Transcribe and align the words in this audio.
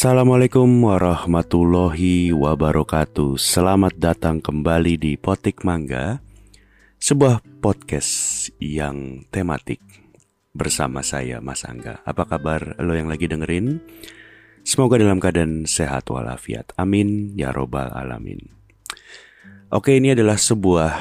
Assalamualaikum 0.00 0.64
warahmatullahi 0.80 2.32
wabarakatuh. 2.32 3.36
Selamat 3.36 3.92
datang 4.00 4.40
kembali 4.40 4.96
di 4.96 5.12
Potik 5.20 5.60
Mangga, 5.60 6.24
sebuah 6.96 7.44
podcast 7.60 8.48
yang 8.56 9.28
tematik 9.28 9.84
bersama 10.56 11.04
saya 11.04 11.44
Mas 11.44 11.68
Angga. 11.68 12.00
Apa 12.08 12.24
kabar 12.24 12.80
lo 12.80 12.96
yang 12.96 13.12
lagi 13.12 13.28
dengerin? 13.28 13.76
Semoga 14.64 14.96
dalam 14.96 15.20
keadaan 15.20 15.68
sehat 15.68 16.08
walafiat. 16.08 16.72
Amin 16.80 17.36
ya 17.36 17.52
robbal 17.52 17.92
alamin. 17.92 18.40
Oke, 19.68 20.00
ini 20.00 20.16
adalah 20.16 20.40
sebuah 20.40 20.96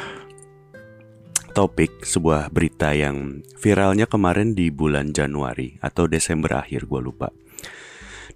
topik, 1.56 2.04
sebuah 2.04 2.52
berita 2.52 2.92
yang 2.92 3.48
viralnya 3.64 4.12
kemarin 4.12 4.52
di 4.52 4.68
bulan 4.68 5.16
Januari 5.16 5.80
atau 5.80 6.04
Desember 6.04 6.60
akhir, 6.60 6.84
gue 6.84 7.00
lupa. 7.00 7.32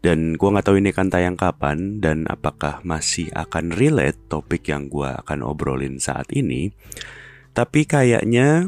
Dan 0.03 0.35
gue 0.35 0.49
nggak 0.51 0.67
tahu 0.67 0.83
ini 0.83 0.91
akan 0.91 1.07
tayang 1.07 1.39
kapan 1.39 2.03
dan 2.03 2.27
apakah 2.27 2.83
masih 2.83 3.31
akan 3.31 3.71
relate 3.71 4.19
topik 4.27 4.67
yang 4.67 4.91
gue 4.91 5.07
akan 5.07 5.47
obrolin 5.47 5.95
saat 6.03 6.27
ini. 6.35 6.75
Tapi 7.55 7.87
kayaknya 7.87 8.67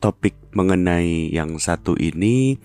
topik 0.00 0.32
mengenai 0.56 1.28
yang 1.28 1.60
satu 1.60 2.00
ini 2.00 2.56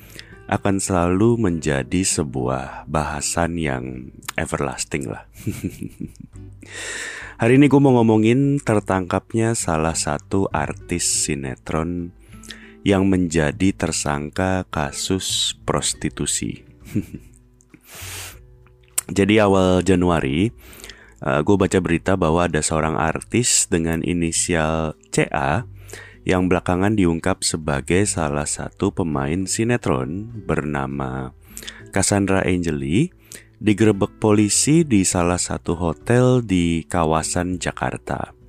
akan 0.47 0.79
selalu 0.79 1.43
menjadi 1.43 2.07
sebuah 2.07 2.87
bahasan 2.87 3.59
yang 3.59 4.15
everlasting 4.39 5.11
lah. 5.11 5.27
Hari 7.41 7.59
ini 7.59 7.67
gue 7.67 7.81
mau 7.83 7.99
ngomongin 7.99 8.63
tertangkapnya 8.63 9.59
salah 9.59 9.97
satu 9.97 10.47
artis 10.55 11.27
sinetron 11.27 12.15
yang 12.87 13.11
menjadi 13.11 13.75
tersangka 13.75 14.63
kasus 14.71 15.59
prostitusi. 15.67 16.63
Jadi 19.11 19.43
awal 19.43 19.83
Januari, 19.83 20.47
uh, 21.19 21.43
gue 21.43 21.55
baca 21.59 21.79
berita 21.83 22.15
bahwa 22.15 22.47
ada 22.47 22.63
seorang 22.63 22.95
artis 22.95 23.67
dengan 23.67 23.99
inisial 24.07 24.95
CA 25.11 25.67
yang 26.23 26.47
belakangan 26.47 26.95
diungkap 26.95 27.43
sebagai 27.43 28.07
salah 28.07 28.47
satu 28.47 28.95
pemain 28.95 29.43
sinetron 29.43 30.31
bernama 30.47 31.35
Cassandra 31.91 32.47
Angeli 32.47 33.11
digerebek 33.59 34.15
polisi 34.17 34.87
di 34.87 35.03
salah 35.03 35.37
satu 35.37 35.75
hotel 35.75 36.39
di 36.39 36.87
kawasan 36.87 37.59
Jakarta. 37.59 38.40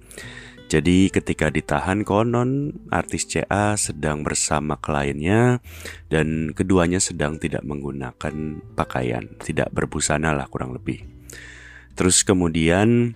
Jadi 0.73 1.13
ketika 1.13 1.53
ditahan 1.53 2.01
konon 2.01 2.73
artis 2.89 3.29
CA 3.29 3.77
sedang 3.77 4.25
bersama 4.25 4.81
kliennya 4.81 5.61
dan 6.09 6.57
keduanya 6.57 6.97
sedang 6.97 7.37
tidak 7.37 7.61
menggunakan 7.61 8.65
pakaian, 8.73 9.37
tidak 9.45 9.69
berbusana 9.69 10.33
lah 10.33 10.49
kurang 10.49 10.73
lebih. 10.73 11.05
Terus 11.93 12.25
kemudian 12.25 13.13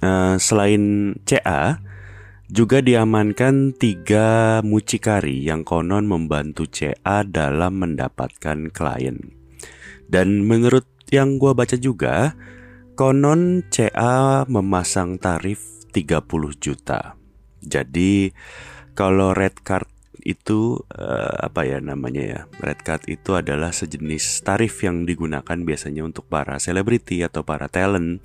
uh, 0.00 0.40
selain 0.40 1.12
CA 1.28 1.84
juga 2.48 2.80
diamankan 2.80 3.76
tiga 3.76 4.64
mucikari 4.64 5.44
yang 5.44 5.68
konon 5.68 6.08
membantu 6.08 6.64
CA 6.64 7.28
dalam 7.28 7.76
mendapatkan 7.76 8.72
klien. 8.72 9.20
Dan 10.08 10.48
menurut 10.48 10.88
yang 11.12 11.36
gue 11.36 11.52
baca 11.52 11.76
juga, 11.76 12.32
konon 12.96 13.68
CA 13.68 14.48
memasang 14.48 15.20
tarif 15.20 15.73
30 15.94 16.26
juta. 16.58 17.14
Jadi 17.62 18.34
kalau 18.98 19.30
red 19.30 19.62
card 19.62 19.86
itu 20.24 20.80
uh, 20.96 21.36
apa 21.46 21.68
ya 21.68 21.78
namanya 21.78 22.22
ya? 22.24 22.40
Red 22.58 22.80
card 22.82 23.06
itu 23.06 23.36
adalah 23.36 23.70
sejenis 23.70 24.42
tarif 24.42 24.80
yang 24.82 25.04
digunakan 25.04 25.54
biasanya 25.60 26.02
untuk 26.02 26.26
para 26.26 26.56
selebriti 26.58 27.20
atau 27.20 27.44
para 27.44 27.68
talent. 27.68 28.24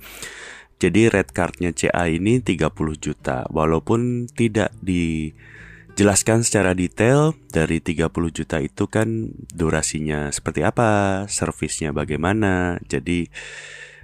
Jadi 0.80 1.12
red 1.12 1.28
cardnya 1.36 1.76
CA 1.76 2.08
ini 2.08 2.40
30 2.40 2.72
juta 2.96 3.44
walaupun 3.52 4.32
tidak 4.32 4.72
dijelaskan 4.80 6.40
secara 6.40 6.72
detail 6.72 7.36
dari 7.52 7.84
30 7.84 8.08
juta 8.32 8.56
itu 8.64 8.88
kan 8.88 9.28
durasinya 9.52 10.32
seperti 10.32 10.64
apa, 10.64 11.28
servisnya 11.28 11.92
bagaimana. 11.92 12.80
Jadi 12.88 13.28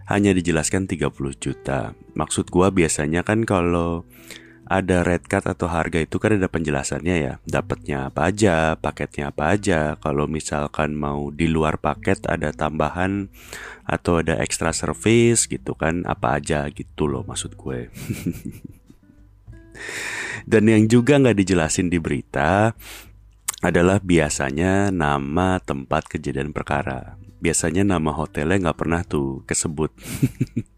hanya 0.06 0.30
dijelaskan 0.30 0.86
30 0.86 1.10
juta. 1.38 1.98
Maksud 2.14 2.50
gua 2.50 2.70
biasanya 2.70 3.26
kan 3.26 3.42
kalau 3.42 4.06
ada 4.66 5.06
red 5.06 5.22
card 5.30 5.46
atau 5.46 5.70
harga 5.70 6.02
itu 6.02 6.18
kan 6.18 6.38
ada 6.38 6.50
penjelasannya 6.50 7.16
ya. 7.22 7.34
Dapatnya 7.46 8.10
apa 8.10 8.30
aja, 8.30 8.74
paketnya 8.74 9.30
apa 9.30 9.54
aja. 9.54 9.94
Kalau 10.02 10.26
misalkan 10.26 10.98
mau 10.98 11.30
di 11.30 11.46
luar 11.46 11.78
paket 11.78 12.26
ada 12.26 12.50
tambahan 12.50 13.30
Atau 13.86 14.18
ada 14.18 14.34
extra 14.42 14.74
service 14.74 15.46
gitu 15.46 15.78
kan 15.78 16.02
Apa 16.02 16.42
aja 16.42 16.66
gitu 16.74 17.06
loh 17.06 17.22
maksud 17.22 17.54
gue. 17.54 17.86
Dan 20.50 20.66
yang 20.66 20.90
juga 20.90 21.22
nggak 21.22 21.38
dijelasin 21.38 21.86
di 21.86 22.02
berita 22.02 22.74
adalah 23.62 24.02
biasanya 24.02 24.92
nama 24.92 25.56
tempat 25.62 26.10
kejadian 26.10 26.52
perkara 26.52 27.15
biasanya 27.40 27.84
nama 27.84 28.12
hotelnya 28.12 28.70
nggak 28.70 28.78
pernah 28.78 29.02
tuh 29.04 29.44
kesebut. 29.44 29.92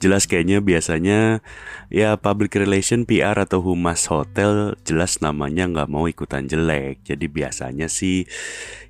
jelas 0.00 0.24
kayaknya 0.24 0.64
biasanya 0.64 1.44
ya 1.92 2.16
public 2.16 2.56
relation 2.56 3.04
PR 3.04 3.36
atau 3.36 3.60
humas 3.62 4.08
hotel 4.08 4.74
jelas 4.82 5.20
namanya 5.20 5.68
nggak 5.68 5.90
mau 5.92 6.08
ikutan 6.08 6.48
jelek 6.48 7.04
jadi 7.04 7.26
biasanya 7.28 7.86
sih 7.86 8.24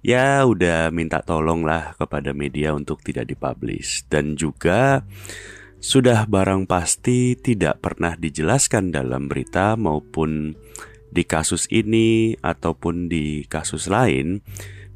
ya 0.01 0.47
udah 0.47 0.95
minta 0.95 1.21
tolong 1.23 1.67
lah 1.67 1.99
kepada 1.99 2.31
media 2.31 2.73
untuk 2.73 3.03
tidak 3.03 3.27
dipublish 3.31 4.07
dan 4.07 4.39
juga 4.39 5.03
sudah 5.83 6.25
barang 6.27 6.67
pasti 6.67 7.37
tidak 7.37 7.85
pernah 7.85 8.17
dijelaskan 8.17 8.91
dalam 8.91 9.29
berita 9.29 9.77
maupun 9.77 10.57
di 11.13 11.23
kasus 11.23 11.69
ini 11.71 12.35
ataupun 12.41 13.07
di 13.07 13.45
kasus 13.47 13.87
lain 13.87 14.43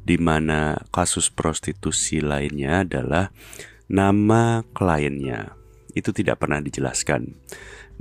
di 0.01 0.17
mana 0.17 0.81
kasus 0.89 1.29
prostitusi 1.29 2.21
lainnya 2.21 2.85
adalah 2.85 3.29
nama 3.91 4.63
kliennya. 4.73 5.53
Itu 5.91 6.15
tidak 6.15 6.41
pernah 6.41 6.63
dijelaskan. 6.63 7.35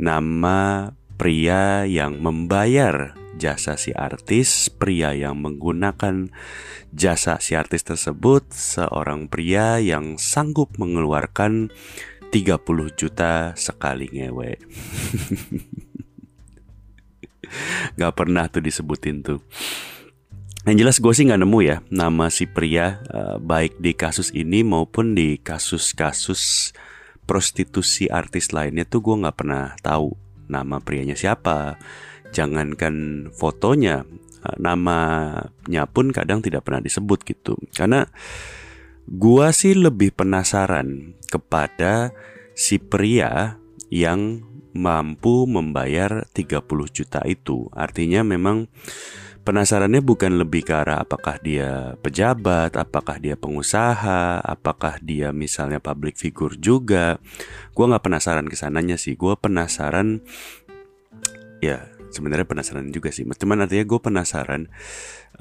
Nama 0.01 0.89
pria 1.21 1.85
yang 1.85 2.23
membayar 2.23 3.13
jasa 3.37 3.77
si 3.77 3.93
artis, 3.93 4.73
pria 4.73 5.13
yang 5.13 5.37
menggunakan 5.41 6.31
jasa 6.93 7.41
si 7.41 7.57
artis 7.57 7.85
tersebut, 7.85 8.53
seorang 8.53 9.29
pria 9.29 9.79
yang 9.81 10.17
sanggup 10.17 10.79
mengeluarkan 10.81 11.71
30 12.31 12.95
juta 12.95 13.59
sekali 13.59 14.07
ngewe. 14.13 14.57
Gak 17.99 18.15
pernah 18.15 18.47
tuh 18.47 18.63
disebutin 18.63 19.27
tuh. 19.27 19.43
Yang 20.71 20.87
jelas 20.87 20.99
gue 21.03 21.13
sih 21.19 21.27
nggak 21.27 21.43
nemu 21.43 21.59
ya 21.67 21.77
nama 21.91 22.31
si 22.31 22.47
pria 22.47 23.03
uh, 23.11 23.43
baik 23.43 23.83
di 23.83 23.91
kasus 23.91 24.31
ini 24.31 24.63
maupun 24.63 25.19
di 25.19 25.35
kasus-kasus 25.43 26.71
prostitusi 27.27 28.07
artis 28.07 28.55
lainnya 28.55 28.87
tuh 28.87 29.03
gue 29.03 29.19
nggak 29.19 29.35
pernah 29.35 29.75
tahu 29.83 30.15
nama 30.47 30.79
prianya 30.79 31.19
siapa. 31.19 31.75
Jangankan 32.31 33.27
fotonya, 33.35 34.07
uh, 34.47 34.57
namanya 34.63 35.91
pun 35.91 36.15
kadang 36.15 36.39
tidak 36.39 36.63
pernah 36.63 36.87
disebut 36.87 37.27
gitu. 37.27 37.59
Karena 37.75 38.07
gue 39.11 39.47
sih 39.51 39.75
lebih 39.75 40.15
penasaran 40.15 41.19
kepada 41.27 42.15
si 42.55 42.79
pria 42.79 43.59
yang 43.91 44.47
mampu 44.71 45.51
membayar 45.51 46.31
30 46.31 46.63
juta 46.95 47.27
itu. 47.27 47.67
Artinya 47.75 48.23
memang 48.23 48.71
Penasarannya 49.51 49.99
bukan 49.99 50.39
lebih 50.39 50.63
ke 50.63 50.71
arah 50.79 51.03
apakah 51.03 51.43
dia 51.43 51.99
pejabat, 51.99 52.71
apakah 52.79 53.19
dia 53.19 53.35
pengusaha, 53.35 54.39
apakah 54.39 55.03
dia 55.03 55.35
misalnya 55.35 55.83
public 55.83 56.15
figure 56.15 56.55
juga. 56.55 57.19
Gue 57.75 57.91
nggak 57.91 58.07
penasaran 58.07 58.47
ke 58.47 58.55
sananya 58.55 58.95
sih. 58.95 59.19
Gue 59.19 59.35
penasaran, 59.35 60.23
ya 61.59 61.83
sebenarnya 62.15 62.47
penasaran 62.47 62.95
juga 62.95 63.11
sih. 63.11 63.27
Cuman 63.27 63.67
artinya 63.67 63.91
gue 63.91 63.99
penasaran 63.99 64.71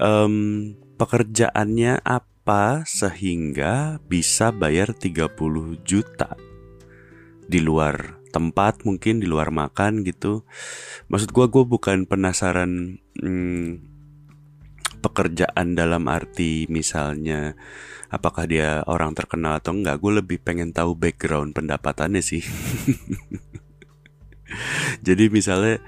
um, 0.02 0.74
pekerjaannya 0.98 2.02
apa 2.02 2.82
sehingga 2.90 4.02
bisa 4.10 4.50
bayar 4.50 4.90
30 4.90 5.38
juta 5.86 6.34
di 7.46 7.62
luar 7.62 8.18
tempat 8.34 8.82
mungkin 8.82 9.22
di 9.22 9.30
luar 9.30 9.54
makan 9.54 10.02
gitu. 10.02 10.42
Maksud 11.06 11.30
gue 11.30 11.46
gue 11.46 11.62
bukan 11.62 12.10
penasaran 12.10 12.98
hmm, 13.22 13.89
pekerjaan 15.00 15.74
dalam 15.74 16.06
arti 16.06 16.68
misalnya 16.68 17.56
apakah 18.10 18.44
dia 18.44 18.82
orang 18.84 19.14
terkenal 19.14 19.58
atau 19.58 19.72
enggak 19.72 20.02
gue 20.02 20.12
lebih 20.20 20.38
pengen 20.42 20.74
tahu 20.74 20.98
background 20.98 21.56
pendapatannya 21.56 22.20
sih. 22.20 22.44
Jadi 25.06 25.30
misalnya 25.30 25.78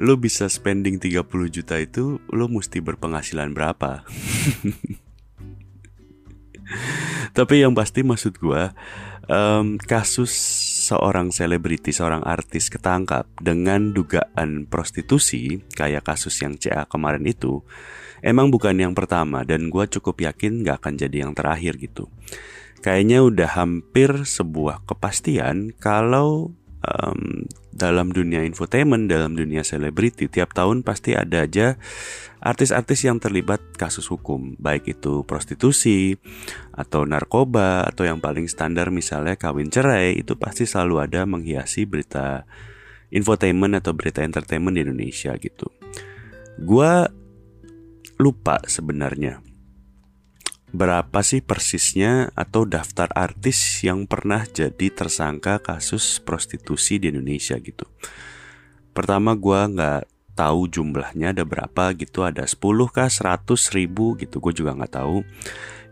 lo 0.00 0.16
bisa 0.16 0.48
spending 0.48 0.96
30 0.96 1.28
juta 1.52 1.76
itu 1.76 2.16
lo 2.32 2.48
mesti 2.48 2.80
berpenghasilan 2.80 3.52
berapa? 3.52 4.00
Tapi 7.36 7.54
yang 7.60 7.76
pasti 7.76 8.00
maksud 8.00 8.40
gue 8.40 8.72
um, 9.28 9.76
kasus 9.76 10.32
seorang 10.88 11.34
selebriti, 11.34 11.92
seorang 11.92 12.24
artis 12.24 12.72
ketangkap 12.72 13.28
dengan 13.36 13.92
dugaan 13.92 14.64
prostitusi 14.64 15.60
kayak 15.76 16.06
kasus 16.06 16.40
yang 16.40 16.56
CA 16.56 16.88
kemarin 16.88 17.28
itu 17.28 17.60
emang 18.20 18.52
bukan 18.52 18.76
yang 18.76 18.92
pertama 18.92 19.42
dan 19.42 19.68
gue 19.68 19.84
cukup 19.88 20.22
yakin 20.22 20.64
gak 20.64 20.84
akan 20.84 20.94
jadi 21.00 21.16
yang 21.28 21.32
terakhir 21.32 21.76
gitu. 21.80 22.08
Kayaknya 22.84 23.24
udah 23.26 23.50
hampir 23.56 24.10
sebuah 24.28 24.86
kepastian 24.86 25.74
kalau 25.76 26.54
um, 26.86 27.50
dalam 27.76 28.08
dunia 28.08 28.40
infotainment, 28.40 29.10
dalam 29.12 29.36
dunia 29.36 29.60
selebriti, 29.60 30.32
tiap 30.32 30.56
tahun 30.56 30.80
pasti 30.80 31.12
ada 31.12 31.44
aja 31.44 31.76
artis-artis 32.40 33.04
yang 33.04 33.20
terlibat 33.20 33.60
kasus 33.76 34.08
hukum, 34.08 34.56
baik 34.56 34.96
itu 34.96 35.26
prostitusi 35.28 36.16
atau 36.72 37.04
narkoba 37.04 37.84
atau 37.84 38.08
yang 38.08 38.22
paling 38.22 38.48
standar 38.48 38.88
misalnya 38.88 39.36
kawin 39.36 39.68
cerai, 39.68 40.16
itu 40.16 40.38
pasti 40.40 40.64
selalu 40.64 41.04
ada 41.04 41.28
menghiasi 41.28 41.84
berita 41.84 42.48
infotainment 43.12 43.76
atau 43.76 43.92
berita 43.92 44.24
entertainment 44.24 44.78
di 44.78 44.86
Indonesia 44.86 45.36
gitu. 45.36 45.68
Gua 46.56 47.10
lupa 48.16 48.60
sebenarnya 48.64 49.44
berapa 50.76 51.24
sih 51.24 51.40
persisnya 51.40 52.36
atau 52.36 52.68
daftar 52.68 53.08
artis 53.16 53.80
yang 53.80 54.04
pernah 54.04 54.44
jadi 54.44 54.92
tersangka 54.92 55.62
kasus 55.62 56.20
prostitusi 56.20 57.00
di 57.00 57.08
Indonesia 57.08 57.56
gitu. 57.56 57.88
Pertama 58.92 59.32
gue 59.32 59.56
nggak 59.56 60.02
tahu 60.36 60.68
jumlahnya 60.68 61.32
ada 61.32 61.48
berapa 61.48 61.96
gitu, 61.96 62.28
ada 62.28 62.44
10 62.44 62.60
kah, 62.92 63.08
100 63.08 63.72
ribu 63.72 64.20
gitu, 64.20 64.36
gue 64.36 64.52
juga 64.52 64.76
nggak 64.76 64.92
tahu. 65.00 65.24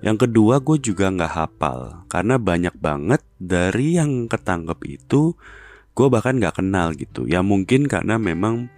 Yang 0.05 0.29
kedua 0.29 0.61
gue 0.61 0.77
juga 0.77 1.09
nggak 1.09 1.33
hafal 1.33 2.05
karena 2.13 2.37
banyak 2.37 2.77
banget 2.77 3.25
dari 3.41 3.97
yang 3.97 4.29
ketangkep 4.29 5.01
itu 5.01 5.33
gue 5.97 6.07
bahkan 6.13 6.37
nggak 6.37 6.61
kenal 6.61 6.93
gitu. 6.93 7.25
Ya 7.25 7.41
mungkin 7.41 7.89
karena 7.89 8.21
memang 8.21 8.69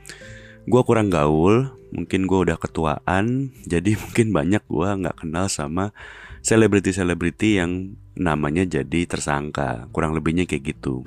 gue 0.67 0.83
kurang 0.83 1.09
gaul 1.09 1.71
mungkin 1.95 2.27
gue 2.27 2.39
udah 2.51 2.59
ketuaan 2.59 3.49
jadi 3.73 3.95
mungkin 3.97 4.35
banyak 4.35 4.63
gue 4.67 4.89
nggak 5.03 5.23
kenal 5.23 5.47
sama 5.47 5.95
selebriti-selebriti 6.47 7.59
yang 7.59 7.99
namanya 8.15 8.63
jadi 8.63 9.03
tersangka. 9.11 9.91
Kurang 9.91 10.15
lebihnya 10.15 10.47
kayak 10.47 10.79
gitu. 10.79 11.03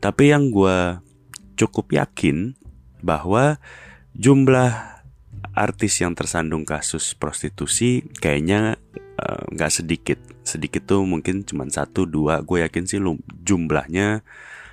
Tapi 0.00 0.32
yang 0.32 0.48
gue 0.48 0.98
cukup 1.60 1.92
yakin 1.92 2.56
bahwa 3.04 3.60
jumlah 4.16 5.04
artis 5.52 6.00
yang 6.00 6.16
tersandung 6.16 6.64
kasus 6.64 7.12
prostitusi 7.12 8.08
kayaknya 8.18 8.80
eh, 9.20 9.42
nggak 9.52 9.70
uh, 9.70 9.76
sedikit. 9.76 10.18
Sedikit 10.42 10.88
tuh 10.88 11.04
mungkin 11.04 11.44
cuma 11.44 11.68
satu 11.68 12.08
dua 12.08 12.40
gue 12.40 12.64
yakin 12.64 12.88
sih 12.88 12.98
jumlahnya 13.44 14.24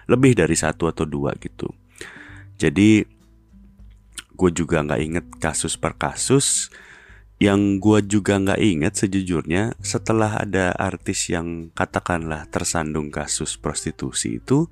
lebih 0.07 0.33
dari 0.33 0.55
satu 0.55 0.87
atau 0.87 1.03
dua 1.03 1.35
gitu. 1.37 1.69
Jadi 2.55 3.18
gue 4.39 4.63
juga 4.63 4.79
nggak 4.79 5.01
inget 5.03 5.27
kasus 5.43 5.75
per 5.75 5.99
kasus. 5.99 6.71
Yang 7.39 7.61
gue 7.83 7.99
juga 8.19 8.39
nggak 8.39 8.59
inget 8.59 8.93
sejujurnya 8.95 9.75
setelah 9.83 10.39
ada 10.39 10.71
artis 10.75 11.27
yang 11.27 11.71
katakanlah 11.75 12.47
tersandung 12.47 13.11
kasus 13.11 13.55
prostitusi 13.59 14.39
itu 14.43 14.67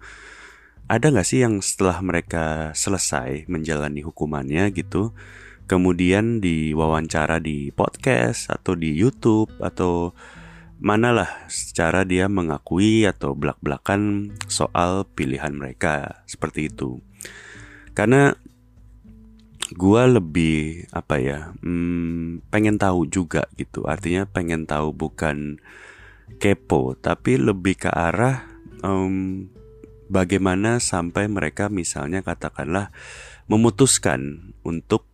ada 0.87 1.11
nggak 1.11 1.27
sih 1.27 1.43
yang 1.43 1.59
setelah 1.59 1.99
mereka 1.99 2.71
selesai 2.75 3.47
menjalani 3.47 4.03
hukumannya 4.03 4.71
gitu 4.75 5.15
kemudian 5.67 6.39
diwawancara 6.39 7.43
di 7.43 7.75
podcast 7.75 8.47
atau 8.47 8.73
di 8.73 8.95
YouTube 8.95 9.51
atau 9.59 10.15
manalah 10.79 11.27
secara 11.51 12.07
dia 12.07 12.31
mengakui 12.31 13.03
atau 13.03 13.35
belak-belakan 13.35 14.31
soal 14.47 15.03
pilihan 15.11 15.51
mereka 15.51 16.23
seperti 16.23 16.71
itu. 16.71 17.03
Karena 17.91 18.31
gue 19.67 20.03
lebih 20.07 20.87
apa 20.95 21.19
ya 21.19 21.51
hmm, 21.59 22.47
pengen 22.47 22.79
tahu 22.79 23.09
juga 23.09 23.49
gitu. 23.59 23.83
Artinya 23.83 24.23
pengen 24.29 24.63
tahu 24.63 24.95
bukan 24.95 25.59
kepo 26.39 26.95
tapi 26.99 27.39
lebih 27.39 27.87
ke 27.87 27.89
arah 27.91 28.47
um, 28.83 29.47
bagaimana 30.07 30.79
sampai 30.79 31.27
mereka 31.27 31.67
misalnya 31.67 32.23
katakanlah 32.23 32.91
memutuskan 33.47 34.53
untuk 34.63 35.07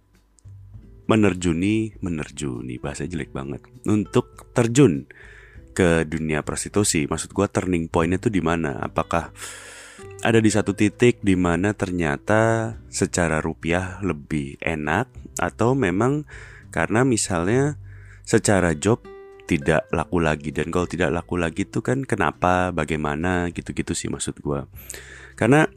menerjuni 1.05 1.99
menerjuni 1.99 2.79
bahasa 2.79 3.03
jelek 3.05 3.35
banget 3.35 3.61
untuk 3.85 4.49
terjun 4.55 5.05
ke 5.73 6.05
dunia 6.05 6.45
prostitusi. 6.45 7.09
Maksud 7.09 7.33
gue 7.33 7.47
turning 7.49 7.89
pointnya 7.89 8.21
tuh 8.21 8.29
di 8.29 8.39
mana? 8.39 8.77
Apakah 8.77 9.33
ada 10.23 10.39
di 10.39 10.47
satu 10.47 10.71
titik 10.71 11.19
di 11.19 11.35
mana 11.35 11.75
ternyata 11.75 12.73
secara 12.87 13.43
rupiah 13.43 13.99
lebih 13.99 14.55
enak 14.63 15.11
atau 15.35 15.75
memang 15.75 16.23
karena 16.71 17.03
misalnya 17.03 17.75
secara 18.23 18.71
job 18.71 19.03
tidak 19.43 19.83
laku 19.91 20.23
lagi. 20.23 20.55
Dan 20.55 20.71
kalau 20.71 20.87
tidak 20.87 21.11
laku 21.11 21.35
lagi 21.35 21.67
itu 21.67 21.83
kan 21.83 22.07
kenapa 22.07 22.71
bagaimana 22.71 23.51
gitu-gitu 23.51 23.91
sih 23.91 24.07
maksud 24.07 24.39
gue 24.39 24.63
karena 25.35 25.67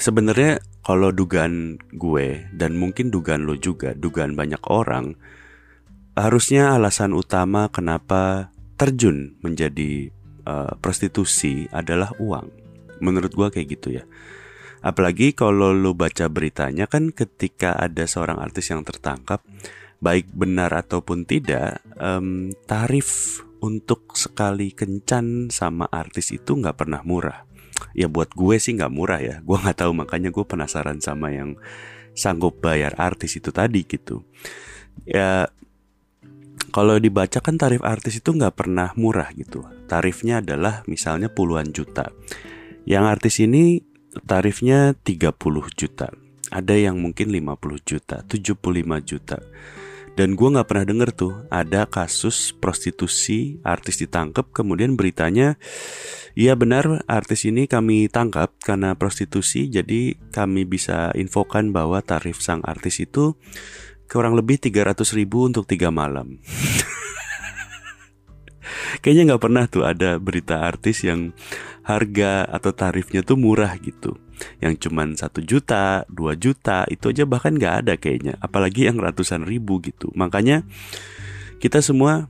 sebenarnya 0.00 0.62
kalau 0.84 1.12
dugaan 1.12 1.76
gue 1.92 2.48
dan 2.56 2.76
mungkin 2.76 3.12
dugaan 3.12 3.44
lo 3.44 3.56
juga 3.56 3.92
dugaan 3.92 4.32
banyak 4.38 4.60
orang 4.68 5.18
harusnya 6.16 6.74
alasan 6.74 7.12
utama 7.14 7.68
kenapa 7.68 8.50
terjun 8.78 9.38
menjadi 9.42 10.10
uh, 10.46 10.74
prostitusi 10.78 11.66
adalah 11.74 12.14
uang 12.22 12.57
Menurut 12.98 13.32
gua 13.34 13.48
kayak 13.50 13.68
gitu 13.78 13.94
ya. 13.94 14.04
Apalagi 14.78 15.34
kalau 15.34 15.74
lo 15.74 15.90
baca 15.94 16.30
beritanya 16.30 16.86
kan 16.86 17.10
ketika 17.10 17.74
ada 17.74 18.06
seorang 18.06 18.38
artis 18.38 18.70
yang 18.70 18.86
tertangkap, 18.86 19.42
baik 19.98 20.30
benar 20.30 20.70
ataupun 20.70 21.26
tidak, 21.26 21.82
um, 21.98 22.54
tarif 22.70 23.42
untuk 23.58 24.14
sekali 24.14 24.70
kencan 24.70 25.50
sama 25.50 25.90
artis 25.90 26.30
itu 26.30 26.54
nggak 26.54 26.78
pernah 26.78 27.02
murah. 27.02 27.42
Ya 27.94 28.06
buat 28.06 28.30
gue 28.34 28.58
sih 28.62 28.78
nggak 28.78 28.94
murah 28.94 29.18
ya. 29.18 29.36
Gue 29.42 29.58
nggak 29.58 29.82
tahu 29.82 29.92
makanya 29.94 30.30
gue 30.30 30.44
penasaran 30.46 31.02
sama 31.02 31.34
yang 31.34 31.58
sanggup 32.14 32.58
bayar 32.62 32.94
artis 32.98 33.38
itu 33.38 33.50
tadi 33.50 33.82
gitu. 33.82 34.22
Ya 35.06 35.50
kalau 36.70 36.98
dibaca 37.02 37.38
kan 37.42 37.58
tarif 37.58 37.82
artis 37.82 38.22
itu 38.22 38.30
nggak 38.34 38.54
pernah 38.54 38.94
murah 38.94 39.30
gitu. 39.34 39.66
Tarifnya 39.90 40.38
adalah 40.38 40.86
misalnya 40.86 41.26
puluhan 41.30 41.74
juta. 41.74 42.10
Yang 42.88 43.04
artis 43.04 43.36
ini 43.44 43.84
tarifnya 44.24 44.96
30 44.96 45.36
juta. 45.76 46.08
Ada 46.48 46.72
yang 46.72 47.04
mungkin 47.04 47.28
50 47.28 47.84
juta, 47.84 48.24
75 48.24 48.64
juta. 49.04 49.44
Dan 50.16 50.32
gue 50.32 50.48
gak 50.48 50.72
pernah 50.72 50.88
denger 50.88 51.12
tuh 51.12 51.32
ada 51.52 51.84
kasus 51.84 52.56
prostitusi 52.56 53.60
artis 53.62 54.02
ditangkap 54.02 54.50
kemudian 54.50 54.98
beritanya 54.98 55.54
Iya 56.34 56.58
benar 56.58 57.06
artis 57.06 57.46
ini 57.46 57.70
kami 57.70 58.10
tangkap 58.10 58.50
karena 58.58 58.98
prostitusi 58.98 59.70
jadi 59.70 60.18
kami 60.34 60.66
bisa 60.66 61.14
infokan 61.14 61.70
bahwa 61.70 62.02
tarif 62.02 62.42
sang 62.42 62.66
artis 62.66 62.98
itu 62.98 63.38
kurang 64.10 64.34
lebih 64.34 64.58
300 64.58 64.98
ribu 65.14 65.46
untuk 65.46 65.70
tiga 65.70 65.94
malam 65.94 66.42
Kayaknya 69.02 69.34
nggak 69.34 69.42
pernah 69.42 69.64
tuh 69.70 69.86
ada 69.86 70.18
berita 70.18 70.66
artis 70.66 71.06
yang 71.06 71.30
harga 71.88 72.44
atau 72.44 72.76
tarifnya 72.76 73.24
tuh 73.24 73.40
murah 73.40 73.72
gitu. 73.80 74.20
Yang 74.60 74.86
cuman 74.86 75.16
satu 75.16 75.40
juta, 75.40 76.04
dua 76.12 76.36
juta 76.36 76.84
itu 76.92 77.08
aja 77.08 77.24
bahkan 77.24 77.56
nggak 77.56 77.74
ada 77.84 77.94
kayaknya. 77.96 78.36
Apalagi 78.44 78.84
yang 78.84 79.00
ratusan 79.00 79.48
ribu 79.48 79.80
gitu. 79.80 80.12
Makanya 80.12 80.68
kita 81.64 81.80
semua 81.80 82.28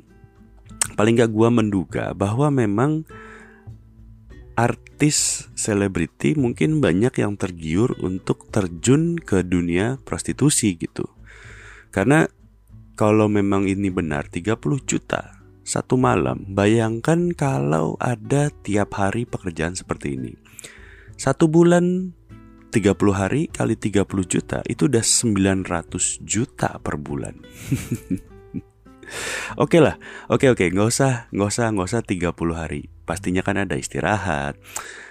paling 0.95 1.19
nggak 1.19 1.35
gua 1.35 1.50
menduga 1.50 2.15
bahwa 2.15 2.55
memang 2.55 3.03
artis 4.55 5.50
selebriti 5.59 6.38
mungkin 6.38 6.79
banyak 6.79 7.19
yang 7.19 7.35
tergiur 7.35 7.99
untuk 7.99 8.47
terjun 8.55 9.19
ke 9.19 9.43
dunia 9.43 9.99
prostitusi 10.07 10.79
gitu. 10.79 11.11
Karena 11.91 12.31
kalau 12.95 13.27
memang 13.27 13.67
ini 13.67 13.91
benar 13.91 14.31
30 14.31 14.59
juta 14.87 15.38
satu 15.68 16.00
malam, 16.00 16.48
bayangkan 16.48 17.28
kalau 17.37 18.00
ada 18.00 18.48
tiap 18.64 18.96
hari 18.96 19.28
pekerjaan 19.28 19.76
seperti 19.76 20.16
ini. 20.16 20.32
Satu 21.20 21.44
bulan 21.44 22.16
30 22.72 22.96
hari 23.12 23.52
kali 23.52 23.76
30 23.76 24.08
juta 24.25 24.64
itu 24.64 24.88
udah 24.88 25.04
900 25.04 26.25
juta 26.25 26.80
per 26.80 26.96
bulan. 26.96 27.37
oke 29.60 29.68
okay 29.68 29.80
lah, 29.84 30.00
oke 30.32 30.48
okay, 30.48 30.56
oke, 30.56 30.64
okay. 30.64 30.68
nggak 30.72 30.88
usah, 30.88 31.28
nggak 31.37 31.48
usah, 31.52 31.66
nggak 31.68 31.88
usah 31.92 32.00
30 32.00 32.32
hari. 32.56 32.82
Pastinya 33.04 33.44
kan 33.44 33.60
ada 33.60 33.76
istirahat. 33.76 34.56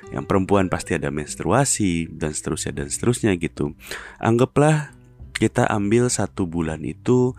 Yang 0.10 0.26
perempuan 0.26 0.74
pasti 0.74 0.98
ada 0.98 1.14
menstruasi 1.14 2.10
dan 2.10 2.34
seterusnya 2.34 2.82
dan 2.82 2.88
seterusnya 2.90 3.38
gitu. 3.38 3.78
Anggaplah 4.18 4.90
kita 5.38 5.70
ambil 5.70 6.10
satu 6.10 6.50
bulan 6.50 6.82
itu 6.82 7.38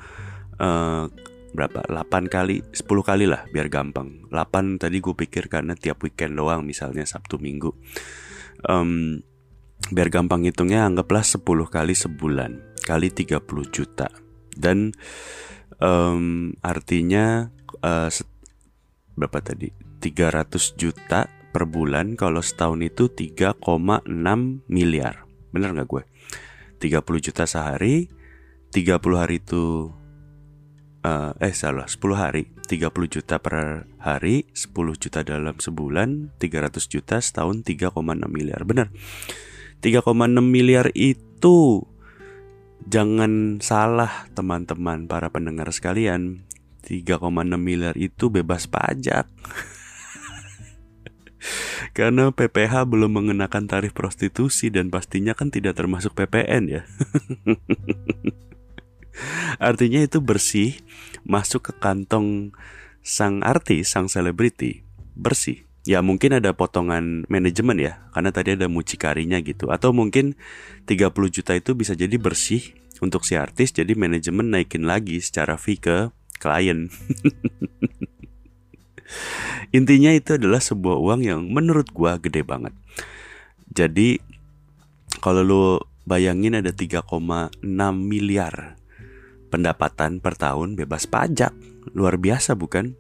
uh, 0.63 1.11
berapa? 1.55 1.85
8 1.87 2.29
kali 2.29 2.61
10 2.73 2.85
kali 2.85 3.25
lah 3.29 3.45
biar 3.51 3.69
gampang. 3.73 4.29
8 4.31 4.81
tadi 4.81 5.01
gue 5.01 5.15
pikir 5.15 5.49
karena 5.49 5.73
tiap 5.75 6.03
weekend 6.05 6.37
doang 6.37 6.65
misalnya 6.65 7.05
Sabtu 7.05 7.41
Minggu. 7.41 7.73
Um, 8.67 9.23
biar 9.93 10.11
gampang 10.11 10.45
hitungnya 10.45 10.85
anggaplah 10.85 11.23
10 11.23 11.45
kali 11.47 11.95
sebulan 11.95 12.81
kali 12.85 13.09
30 13.13 13.45
juta. 13.69 14.09
Dan 14.53 14.93
um, 15.79 16.53
artinya 16.61 17.49
uh, 17.85 18.11
berapa 19.15 19.39
tadi? 19.41 19.71
300 19.99 20.79
juta 20.79 21.27
per 21.27 21.67
bulan 21.67 22.15
kalau 22.15 22.39
setahun 22.39 22.79
itu 22.87 23.11
3,6 23.11 24.07
miliar. 24.71 25.27
Bener 25.51 25.75
nggak 25.75 25.89
gue 25.91 26.03
30 26.79 27.27
juta 27.27 27.45
sehari 27.45 28.07
30 28.71 29.01
hari 29.19 29.43
itu 29.43 29.91
uh, 31.05 31.33
eh 31.39 31.55
salah. 31.55 31.87
10 31.87 32.15
hari. 32.15 32.51
30 32.69 32.93
juta 33.09 33.41
per 33.41 33.89
hari 33.97 34.45
10 34.53 34.77
juta 35.01 35.25
dalam 35.25 35.57
sebulan 35.57 36.37
300 36.37 36.85
juta 36.85 37.17
setahun 37.17 37.65
3,6 37.65 37.97
miliar. 38.29 38.61
Benar. 38.69 38.93
3,6 39.81 40.05
miliar 40.43 40.93
itu 40.93 41.87
jangan 42.85 43.63
salah 43.65 44.29
teman-teman 44.37 45.09
para 45.09 45.33
pendengar 45.33 45.73
sekalian. 45.73 46.45
3,6 46.85 47.25
miliar 47.57 47.97
itu 47.97 48.29
bebas 48.29 48.69
pajak. 48.69 49.25
Karena 51.97 52.31
PPH 52.31 52.85
belum 52.85 53.15
mengenakan 53.15 53.71
tarif 53.71 53.95
prostitusi 53.95 54.69
dan 54.69 54.91
pastinya 54.91 55.35
kan 55.35 55.49
tidak 55.49 55.79
termasuk 55.79 56.15
PPN 56.15 56.69
ya. 56.69 56.83
Artinya 59.59 60.05
itu 60.05 60.23
bersih, 60.23 60.79
masuk 61.27 61.71
ke 61.71 61.73
kantong 61.79 62.55
sang 63.03 63.41
artis, 63.41 63.91
sang 63.91 64.07
selebriti, 64.07 64.85
bersih. 65.17 65.65
Ya 65.89 66.05
mungkin 66.05 66.37
ada 66.37 66.53
potongan 66.53 67.25
manajemen 67.33 67.81
ya, 67.81 68.05
karena 68.13 68.29
tadi 68.29 68.55
ada 68.55 68.69
mucikarinya 68.69 69.41
gitu. 69.41 69.73
Atau 69.73 69.97
mungkin 69.97 70.37
30 70.85 71.09
juta 71.33 71.57
itu 71.57 71.73
bisa 71.73 71.97
jadi 71.97 72.13
bersih 72.21 72.77
untuk 73.01 73.25
si 73.25 73.39
artis, 73.39 73.73
jadi 73.73 73.97
manajemen 73.97 74.53
naikin 74.53 74.85
lagi 74.85 75.17
secara 75.25 75.57
fee 75.57 75.81
ke 75.81 76.13
klien. 76.37 76.93
Intinya 79.77 80.13
itu 80.13 80.37
adalah 80.37 80.61
sebuah 80.61 81.01
uang 81.01 81.21
yang 81.25 81.41
menurut 81.49 81.89
gua 81.93 82.21
gede 82.21 82.45
banget. 82.45 82.77
Jadi 83.73 84.21
kalau 85.21 85.45
lo 85.45 85.65
bayangin 86.09 86.57
ada 86.57 86.73
3,6 86.73 87.05
miliar 87.97 88.78
pendapatan 89.49 90.21
per 90.21 90.37
tahun 90.37 90.77
bebas 90.77 91.09
pajak. 91.09 91.53
Luar 91.97 92.21
biasa 92.21 92.55
bukan? 92.55 92.95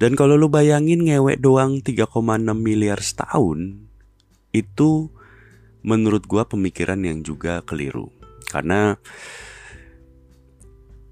Dan 0.00 0.16
kalau 0.16 0.40
lo 0.40 0.48
bayangin 0.48 1.04
ngewek 1.04 1.44
doang 1.44 1.84
3,6 1.84 2.08
miliar 2.56 3.04
setahun, 3.04 3.76
itu 4.56 5.12
menurut 5.84 6.24
gua 6.24 6.48
pemikiran 6.48 7.00
yang 7.04 7.20
juga 7.20 7.60
keliru. 7.64 8.08
Karena 8.48 8.96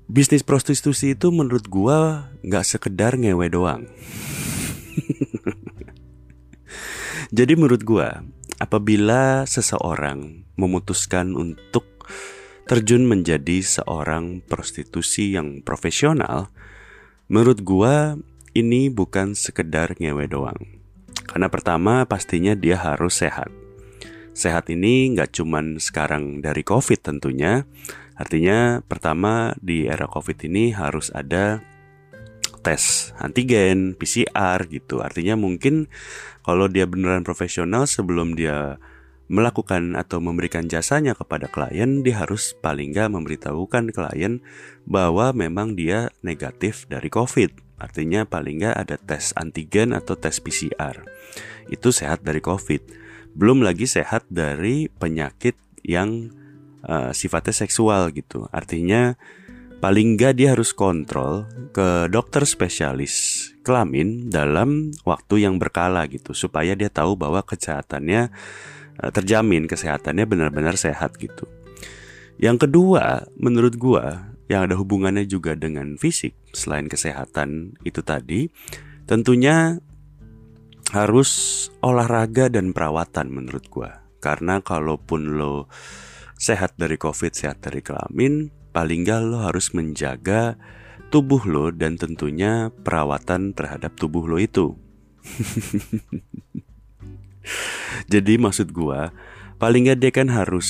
bisnis 0.09 0.41
prostitusi 0.41 1.13
itu 1.13 1.29
menurut 1.29 1.69
gua 1.69 2.33
nggak 2.41 2.65
sekedar 2.65 3.21
ngewe 3.21 3.47
doang. 3.53 3.85
Jadi 7.37 7.53
menurut 7.61 7.85
gua, 7.85 8.25
apabila 8.57 9.45
seseorang 9.45 10.49
memutuskan 10.57 11.37
untuk 11.37 11.85
terjun 12.69 13.09
menjadi 13.09 13.65
seorang 13.65 14.45
prostitusi 14.45 15.33
yang 15.35 15.65
profesional, 15.65 16.53
menurut 17.33 17.65
gua 17.65 18.21
ini 18.53 18.93
bukan 18.93 19.33
sekedar 19.33 19.97
ngewe 19.97 20.29
doang. 20.29 20.61
Karena 21.25 21.49
pertama 21.49 22.05
pastinya 22.05 22.53
dia 22.53 22.77
harus 22.77 23.25
sehat. 23.25 23.49
Sehat 24.37 24.71
ini 24.71 25.17
nggak 25.17 25.35
cuman 25.35 25.81
sekarang 25.81 26.45
dari 26.45 26.63
COVID 26.63 27.01
tentunya, 27.03 27.67
Artinya 28.19 28.83
pertama 28.83 29.55
di 29.63 29.87
era 29.87 30.11
Covid 30.11 30.51
ini 30.51 30.75
harus 30.75 31.15
ada 31.15 31.63
tes 32.67 33.15
antigen, 33.23 33.95
PCR 33.95 34.67
gitu. 34.67 34.99
Artinya 34.99 35.39
mungkin 35.39 35.87
kalau 36.43 36.67
dia 36.67 36.91
beneran 36.91 37.23
profesional 37.23 37.87
sebelum 37.87 38.35
dia 38.35 38.83
melakukan 39.29 39.95
atau 39.95 40.19
memberikan 40.25 40.67
jasanya 40.67 41.13
kepada 41.13 41.47
klien, 41.53 42.01
dia 42.01 42.25
harus 42.25 42.57
paling 42.59 42.97
nggak 42.97 43.13
memberitahukan 43.13 43.93
klien 43.93 44.41
bahwa 44.89 45.37
memang 45.37 45.77
dia 45.77 46.09
negatif 46.25 46.89
dari 46.89 47.13
COVID. 47.13 47.79
Artinya 47.79 48.25
paling 48.25 48.65
nggak 48.65 48.77
ada 48.77 48.97
tes 48.99 49.37
antigen 49.37 49.95
atau 49.95 50.17
tes 50.17 50.41
PCR. 50.41 51.05
Itu 51.69 51.93
sehat 51.93 52.25
dari 52.25 52.41
COVID. 52.41 52.83
Belum 53.37 53.63
lagi 53.63 53.87
sehat 53.87 54.27
dari 54.33 54.91
penyakit 54.91 55.55
yang 55.85 56.33
uh, 56.83 57.15
sifatnya 57.15 57.55
seksual 57.55 58.11
gitu. 58.17 58.49
Artinya 58.51 59.15
paling 59.79 60.19
nggak 60.19 60.35
dia 60.41 60.59
harus 60.59 60.75
kontrol 60.75 61.47
ke 61.71 62.11
dokter 62.11 62.43
spesialis 62.43 63.47
kelamin 63.63 64.27
dalam 64.27 64.91
waktu 65.07 65.47
yang 65.47 65.61
berkala 65.63 66.03
gitu 66.11 66.35
supaya 66.35 66.75
dia 66.75 66.91
tahu 66.91 67.15
bahwa 67.15 67.47
kesehatannya 67.47 68.35
terjamin 68.99 69.71
kesehatannya 69.71 70.27
benar-benar 70.27 70.75
sehat 70.75 71.17
gitu. 71.23 71.47
Yang 72.39 72.69
kedua, 72.69 73.27
menurut 73.35 73.75
gua 73.79 74.35
yang 74.47 74.71
ada 74.71 74.79
hubungannya 74.79 75.27
juga 75.27 75.59
dengan 75.59 75.99
fisik 75.99 76.35
selain 76.55 76.87
kesehatan 76.87 77.77
itu 77.83 78.01
tadi, 78.01 78.49
tentunya 79.05 79.79
harus 80.95 81.31
olahraga 81.85 82.49
dan 82.49 82.73
perawatan 82.73 83.29
menurut 83.29 83.67
gua. 83.69 84.07
Karena 84.19 84.59
kalaupun 84.59 85.39
lo 85.39 85.71
sehat 86.39 86.75
dari 86.79 86.99
covid, 86.99 87.35
sehat 87.35 87.63
dari 87.63 87.83
kelamin, 87.83 88.51
paling 88.71 89.03
gak 89.07 89.23
lo 89.27 89.43
harus 89.43 89.75
menjaga 89.75 90.59
tubuh 91.11 91.43
lo 91.47 91.75
dan 91.75 91.99
tentunya 91.99 92.71
perawatan 92.87 93.55
terhadap 93.55 93.99
tubuh 93.99 94.27
lo 94.27 94.39
itu. 94.39 94.79
Jadi 98.13 98.37
maksud 98.41 98.71
gua, 98.73 99.11
paling 99.59 99.91
gak 99.91 99.99
dia 100.01 100.13
kan 100.13 100.29
harus 100.31 100.69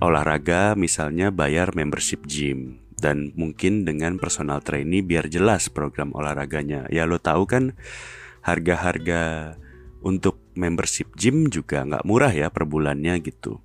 olahraga 0.00 0.76
misalnya 0.76 1.32
bayar 1.32 1.72
membership 1.72 2.28
gym 2.28 2.84
dan 2.96 3.32
mungkin 3.36 3.84
dengan 3.84 4.16
personal 4.16 4.64
trainee 4.64 5.04
biar 5.04 5.28
jelas 5.28 5.68
program 5.68 6.12
olahraganya. 6.16 6.88
Ya 6.88 7.04
lo 7.04 7.20
tahu 7.20 7.44
kan 7.44 7.76
harga-harga 8.44 9.54
untuk 10.00 10.38
membership 10.54 11.12
gym 11.18 11.50
juga 11.50 11.84
nggak 11.84 12.06
murah 12.06 12.32
ya 12.32 12.48
per 12.48 12.64
bulannya 12.64 13.20
gitu. 13.20 13.60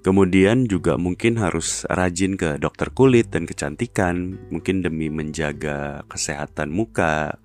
Kemudian 0.00 0.64
juga 0.64 0.96
mungkin 0.96 1.36
harus 1.36 1.84
rajin 1.84 2.40
ke 2.40 2.56
dokter 2.56 2.88
kulit 2.88 3.28
dan 3.28 3.44
kecantikan, 3.44 4.40
mungkin 4.48 4.80
demi 4.80 5.12
menjaga 5.12 6.08
kesehatan 6.08 6.72
muka, 6.72 7.36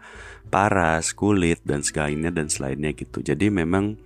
paras, 0.48 1.12
kulit 1.12 1.60
dan 1.68 1.84
segalanya 1.84 2.32
dan 2.32 2.48
selainnya 2.48 2.96
gitu. 2.96 3.20
Jadi 3.20 3.52
memang 3.52 4.00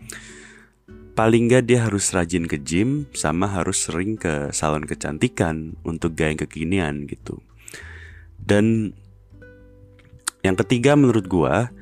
paling 1.20 1.52
nggak 1.52 1.68
dia 1.68 1.84
harus 1.84 2.16
rajin 2.16 2.48
ke 2.48 2.56
gym 2.64 3.04
sama 3.12 3.52
harus 3.52 3.92
sering 3.92 4.16
ke 4.16 4.56
salon 4.56 4.88
kecantikan 4.88 5.76
untuk 5.84 6.16
gaya 6.16 6.32
kekinian 6.40 7.12
gitu. 7.12 7.44
Dan 8.40 8.96
yang 10.48 10.56
ketiga 10.56 10.96
menurut 10.96 11.28
gua 11.28 11.76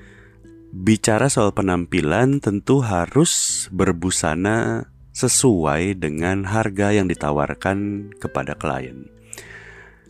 bicara 0.73 1.29
soal 1.29 1.53
penampilan 1.53 2.41
tentu 2.41 2.81
harus 2.81 3.69
berbusana 3.69 4.89
sesuai 5.13 6.01
dengan 6.01 6.41
harga 6.49 6.97
yang 6.97 7.05
ditawarkan 7.05 8.09
kepada 8.17 8.57
klien. 8.57 9.05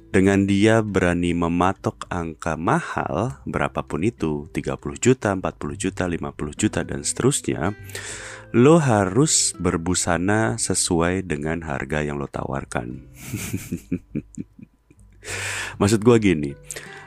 Dengan 0.08 0.48
dia 0.48 0.80
berani 0.80 1.36
mematok 1.36 2.08
angka 2.08 2.56
mahal 2.56 3.44
berapapun 3.44 4.08
itu, 4.08 4.48
30 4.56 4.80
juta, 4.98 5.36
40 5.36 5.76
juta, 5.76 6.08
50 6.08 6.56
juta 6.56 6.80
dan 6.88 7.04
seterusnya, 7.04 7.76
lo 8.56 8.80
harus 8.80 9.52
berbusana 9.60 10.56
sesuai 10.56 11.28
dengan 11.28 11.68
harga 11.68 12.08
yang 12.08 12.16
lo 12.16 12.32
tawarkan. 12.32 13.04
Maksud 15.80 16.00
gue 16.00 16.18
gini, 16.24 16.52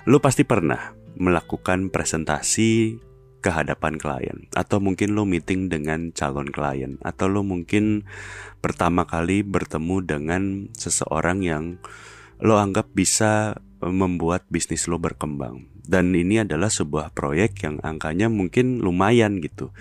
lo 0.04 0.20
pasti 0.20 0.44
pernah 0.44 0.92
melakukan 1.16 1.88
presentasi 1.88 3.00
ke 3.40 3.48
hadapan 3.48 3.96
klien 3.96 4.52
atau 4.52 4.84
mungkin 4.84 5.16
lo 5.16 5.24
meeting 5.24 5.72
dengan 5.72 6.12
calon 6.12 6.52
klien 6.52 7.00
atau 7.00 7.32
lo 7.32 7.40
mungkin 7.40 8.04
pertama 8.60 9.08
kali 9.08 9.40
bertemu 9.40 10.04
dengan 10.04 10.42
seseorang 10.76 11.40
yang 11.40 11.80
lo 12.40 12.56
anggap 12.56 12.92
bisa 12.92 13.60
e, 13.80 13.86
membuat 13.88 14.48
bisnis 14.48 14.88
lo 14.88 15.00
berkembang. 15.00 15.68
Dan 15.90 16.14
ini 16.14 16.40
adalah 16.40 16.70
sebuah 16.70 17.12
proyek 17.12 17.66
yang 17.66 17.82
angkanya 17.82 18.30
mungkin 18.30 18.78
lumayan 18.80 19.42
gitu. 19.42 19.74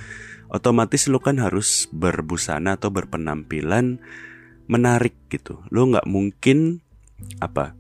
Otomatis 0.50 1.06
lo 1.06 1.22
kan 1.22 1.38
harus 1.38 1.86
berbusana 1.94 2.82
atau 2.82 2.90
berpenampilan 2.90 4.02
menarik 4.66 5.14
gitu. 5.30 5.62
Lo 5.70 5.86
nggak 5.86 6.10
mungkin 6.10 6.82
apa 7.38 7.78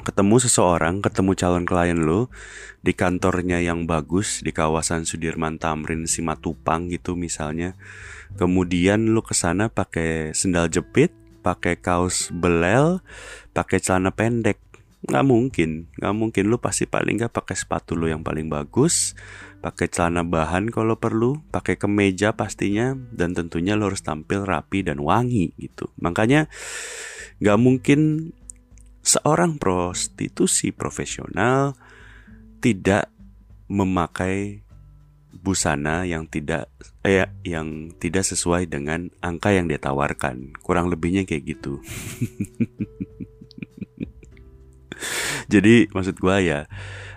ketemu 0.00 0.40
seseorang, 0.40 1.04
ketemu 1.04 1.36
calon 1.36 1.66
klien 1.68 2.00
lo 2.00 2.32
di 2.80 2.96
kantornya 2.96 3.60
yang 3.60 3.84
bagus 3.84 4.40
di 4.40 4.50
kawasan 4.50 5.04
Sudirman 5.04 5.60
Tamrin 5.60 6.08
Simatupang 6.08 6.88
gitu 6.88 7.14
misalnya. 7.14 7.76
Kemudian 8.40 9.12
lo 9.12 9.20
ke 9.20 9.36
sana 9.36 9.68
pakai 9.68 10.32
sendal 10.32 10.72
jepit, 10.72 11.12
pakai 11.44 11.76
kaos 11.76 12.32
belel, 12.32 13.04
pakai 13.52 13.78
celana 13.82 14.14
pendek. 14.14 14.58
Nggak 15.00 15.24
mungkin, 15.24 15.70
nggak 15.96 16.14
mungkin 16.14 16.44
lo 16.52 16.60
pasti 16.60 16.84
paling 16.84 17.24
nggak 17.24 17.32
pakai 17.32 17.56
sepatu 17.56 17.96
lo 17.96 18.04
yang 18.04 18.20
paling 18.20 18.52
bagus, 18.52 19.16
pakai 19.64 19.88
celana 19.88 20.20
bahan 20.20 20.68
kalau 20.68 21.00
perlu, 21.00 21.40
pakai 21.48 21.80
kemeja 21.80 22.36
pastinya, 22.36 22.92
dan 23.08 23.32
tentunya 23.32 23.80
lo 23.80 23.88
harus 23.88 24.04
tampil 24.04 24.44
rapi 24.44 24.84
dan 24.84 25.00
wangi 25.00 25.56
gitu. 25.56 25.88
Makanya 26.04 26.52
nggak 27.40 27.58
mungkin 27.60 28.30
seorang 29.00 29.56
prostitusi 29.56 30.68
profesional 30.76 31.72
tidak 32.60 33.08
memakai 33.72 34.60
busana 35.40 36.04
yang 36.04 36.28
tidak 36.28 36.68
eh 37.00 37.24
yang 37.46 37.96
tidak 37.96 38.28
sesuai 38.28 38.68
dengan 38.68 39.08
angka 39.24 39.56
yang 39.56 39.70
dia 39.70 39.80
tawarkan. 39.80 40.52
Kurang 40.60 40.92
lebihnya 40.92 41.24
kayak 41.24 41.56
gitu. 41.56 41.80
Jadi 45.52 45.88
maksud 45.90 46.20
gua 46.20 46.40
ya 46.40 46.68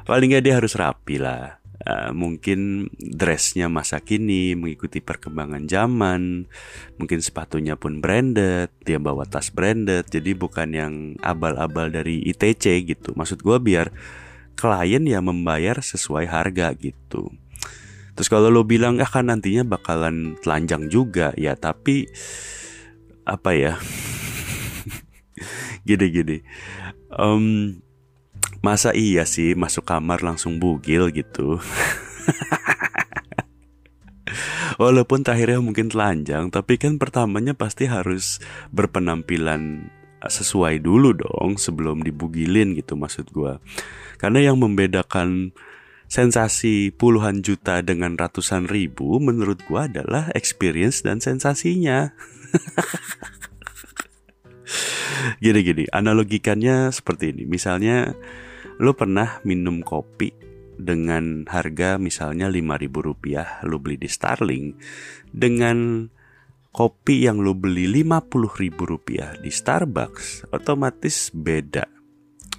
paling 0.03 0.35
nggak 0.35 0.43
dia 0.43 0.55
harus 0.59 0.75
rapi 0.75 1.19
lah. 1.19 1.59
Uh, 1.83 2.15
mungkin 2.15 2.87
dressnya 2.95 3.67
masa 3.67 3.99
kini 3.99 4.55
mengikuti 4.55 5.03
perkembangan 5.03 5.67
zaman 5.67 6.47
mungkin 6.95 7.19
sepatunya 7.19 7.75
pun 7.75 7.99
branded 7.99 8.71
dia 8.87 9.03
bawa 9.03 9.27
tas 9.27 9.51
branded 9.51 10.07
jadi 10.07 10.31
bukan 10.31 10.69
yang 10.71 10.93
abal-abal 11.19 11.91
dari 11.91 12.23
ITC 12.23 12.87
gitu. 12.87 13.11
Maksud 13.19 13.43
gue 13.43 13.57
biar 13.59 13.91
klien 14.55 15.03
ya 15.03 15.19
membayar 15.19 15.83
sesuai 15.83 16.31
harga 16.31 16.71
gitu. 16.79 17.35
Terus 18.15 18.29
kalau 18.31 18.47
lo 18.47 18.63
bilang 18.63 19.03
ah 19.03 19.09
kan 19.09 19.27
nantinya 19.27 19.67
bakalan 19.67 20.39
telanjang 20.39 20.87
juga. 20.87 21.35
Ya 21.35 21.59
tapi 21.59 22.07
apa 23.27 23.59
ya? 23.59 23.75
Gini-gini 25.87 26.47
um, 27.17 27.73
Masa 28.63 28.95
iya 28.95 29.27
sih 29.27 29.59
masuk 29.59 29.83
kamar 29.83 30.23
langsung 30.23 30.55
bugil 30.55 31.11
gitu? 31.11 31.59
Walaupun 34.81 35.21
terakhirnya 35.21 35.59
mungkin 35.59 35.91
telanjang 35.91 36.49
Tapi 36.49 36.79
kan 36.79 36.97
pertamanya 36.97 37.53
pasti 37.53 37.85
harus 37.85 38.39
berpenampilan 38.73 39.91
sesuai 40.23 40.79
dulu 40.79 41.13
dong 41.13 41.59
Sebelum 41.59 42.01
dibugilin 42.01 42.73
gitu 42.73 42.95
maksud 42.95 43.29
gue 43.35 43.59
Karena 44.17 44.39
yang 44.39 44.57
membedakan 44.57 45.51
sensasi 46.07 46.95
puluhan 46.95 47.43
juta 47.43 47.83
dengan 47.83 48.15
ratusan 48.15 48.71
ribu 48.71 49.19
Menurut 49.19 49.59
gue 49.67 49.79
adalah 49.79 50.31
experience 50.33 51.03
dan 51.03 51.19
sensasinya 51.19 52.15
Gini-gini, 55.43 55.87
analogikannya 55.91 56.91
seperti 56.91 57.35
ini. 57.35 57.43
Misalnya 57.47 58.11
Lo 58.81 58.97
pernah 58.97 59.37
minum 59.45 59.85
kopi 59.85 60.33
dengan 60.73 61.45
harga 61.45 62.01
misalnya 62.01 62.49
5000 62.49 62.89
rupiah 63.05 63.61
lo 63.61 63.77
beli 63.77 64.01
di 64.01 64.09
Starling 64.09 64.73
dengan 65.29 66.09
kopi 66.73 67.29
yang 67.29 67.45
lo 67.45 67.53
beli 67.53 67.85
50 67.85 68.33
ribu 68.57 68.83
rupiah 68.89 69.37
di 69.37 69.53
Starbucks 69.53 70.49
otomatis 70.49 71.29
beda. 71.29 71.85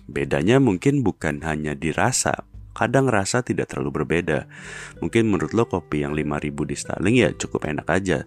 Bedanya 0.07 0.63
mungkin 0.63 1.03
bukan 1.03 1.43
hanya 1.43 1.75
dirasa 1.75 2.47
kadang 2.75 3.07
rasa 3.07 3.41
tidak 3.47 3.71
terlalu 3.71 4.03
berbeda. 4.03 4.51
Mungkin 4.99 5.31
menurut 5.31 5.55
lo 5.55 5.65
kopi 5.71 6.03
yang 6.03 6.13
5000 6.13 6.71
di 6.71 6.77
Starling 6.77 7.17
ya 7.17 7.31
cukup 7.33 7.71
enak 7.71 7.87
aja. 7.89 8.27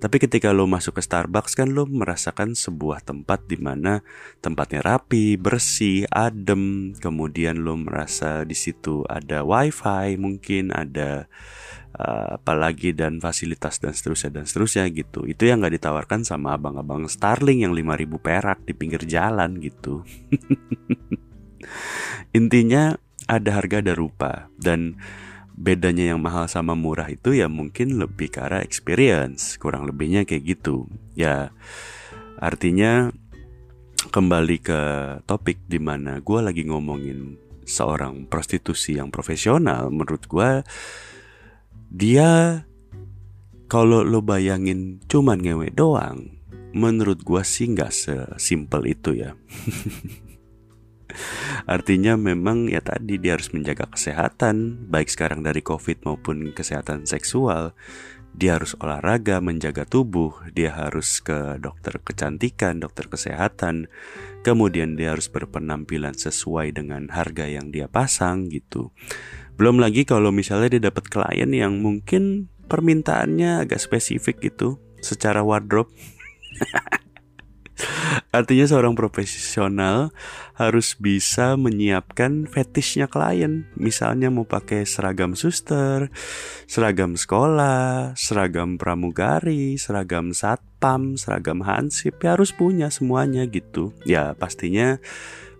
Tapi 0.00 0.16
ketika 0.16 0.48
lo 0.56 0.64
masuk 0.64 0.96
ke 0.96 1.02
Starbucks 1.04 1.52
kan 1.52 1.76
lo 1.76 1.84
merasakan 1.84 2.56
sebuah 2.56 3.04
tempat 3.04 3.44
di 3.44 3.60
mana 3.60 4.00
tempatnya 4.40 4.80
rapi, 4.80 5.36
bersih, 5.36 6.08
adem, 6.08 6.96
kemudian 6.96 7.60
lo 7.60 7.76
merasa 7.76 8.48
di 8.48 8.56
situ 8.56 9.04
ada 9.04 9.44
wifi, 9.44 10.16
mungkin 10.16 10.72
ada 10.72 11.28
uh, 12.00 12.40
apalagi 12.40 12.96
dan 12.96 13.20
fasilitas 13.20 13.76
dan 13.76 13.92
seterusnya 13.92 14.40
dan 14.40 14.44
seterusnya 14.48 14.88
gitu. 14.88 15.28
Itu 15.28 15.44
yang 15.44 15.60
nggak 15.60 15.76
ditawarkan 15.76 16.24
sama 16.24 16.56
abang-abang 16.56 17.04
Starling 17.04 17.68
yang 17.68 17.76
5000 17.76 18.24
perak 18.24 18.58
di 18.64 18.72
pinggir 18.72 19.04
jalan 19.04 19.60
gitu. 19.60 20.00
Intinya 22.38 22.96
ada 23.30 23.62
harga 23.62 23.78
ada 23.78 23.94
rupa. 23.94 24.50
Dan 24.58 24.98
bedanya 25.54 26.10
yang 26.16 26.20
mahal 26.24 26.50
sama 26.50 26.74
murah 26.74 27.06
itu 27.06 27.36
ya 27.36 27.46
mungkin 27.46 28.02
lebih 28.02 28.34
ke 28.34 28.42
arah 28.42 28.66
experience. 28.66 29.54
Kurang 29.54 29.86
lebihnya 29.86 30.26
kayak 30.26 30.58
gitu. 30.58 30.90
Ya 31.14 31.54
artinya 32.42 33.14
kembali 34.08 34.56
ke 34.64 34.80
topik 35.28 35.62
di 35.68 35.76
mana 35.76 36.24
gue 36.24 36.40
lagi 36.40 36.64
ngomongin 36.64 37.36
seorang 37.68 38.26
prostitusi 38.26 38.96
yang 38.96 39.12
profesional 39.12 39.92
menurut 39.92 40.24
gue 40.24 40.50
dia 41.92 42.64
kalau 43.68 44.00
lo 44.02 44.24
bayangin 44.24 44.98
cuman 45.06 45.38
ngewe 45.44 45.68
doang 45.70 46.40
menurut 46.72 47.20
gue 47.20 47.42
sih 47.44 47.70
nggak 47.70 47.92
sesimpel 47.92 48.88
itu 48.88 49.20
ya 49.20 49.36
Artinya 51.66 52.18
memang 52.18 52.68
ya 52.68 52.84
tadi 52.84 53.16
dia 53.16 53.36
harus 53.36 53.52
menjaga 53.54 53.88
kesehatan 53.90 54.88
Baik 54.88 55.12
sekarang 55.12 55.44
dari 55.44 55.60
covid 55.60 56.02
maupun 56.06 56.54
kesehatan 56.54 57.06
seksual. 57.06 57.76
Dia 58.30 58.62
harus 58.62 58.78
olahraga, 58.78 59.42
menjaga 59.42 59.82
tubuh 59.82 60.38
Dia 60.54 60.74
harus 60.74 61.18
ke 61.18 61.58
dokter 61.58 61.98
kecantikan, 61.98 62.78
dokter 62.78 63.10
kesehatan. 63.10 63.90
Kemudian 64.46 64.94
dia 64.94 65.12
harus 65.12 65.28
berpenampilan 65.28 66.14
sesuai 66.14 66.72
dengan 66.72 67.10
harga 67.10 67.50
yang 67.50 67.74
dia 67.74 67.90
pasang 67.90 68.48
gitu. 68.48 68.94
Belum 69.60 69.76
lagi 69.76 70.08
kalau 70.08 70.32
misalnya 70.32 70.78
dia 70.78 70.88
dapat 70.88 71.12
klien 71.12 71.50
yang 71.52 71.84
mungkin 71.84 72.48
permintaannya 72.70 73.66
agak 73.66 73.82
spesifik 73.82 74.38
gitu 74.40 74.78
Secara 75.02 75.42
wardrobe 75.42 75.90
Artinya 78.30 78.62
seorang 78.62 78.94
profesional 78.94 80.14
harus 80.54 80.94
bisa 80.94 81.58
menyiapkan 81.58 82.46
fetishnya 82.46 83.10
klien. 83.10 83.66
Misalnya 83.74 84.30
mau 84.30 84.46
pakai 84.46 84.86
seragam 84.86 85.34
suster, 85.34 86.14
seragam 86.70 87.18
sekolah, 87.18 88.14
seragam 88.14 88.78
pramugari, 88.78 89.74
seragam 89.82 90.30
satpam, 90.30 91.18
seragam 91.18 91.66
hansip, 91.66 92.22
ya 92.22 92.38
harus 92.38 92.54
punya 92.54 92.86
semuanya 92.94 93.50
gitu. 93.50 93.90
Ya 94.06 94.38
pastinya 94.38 95.02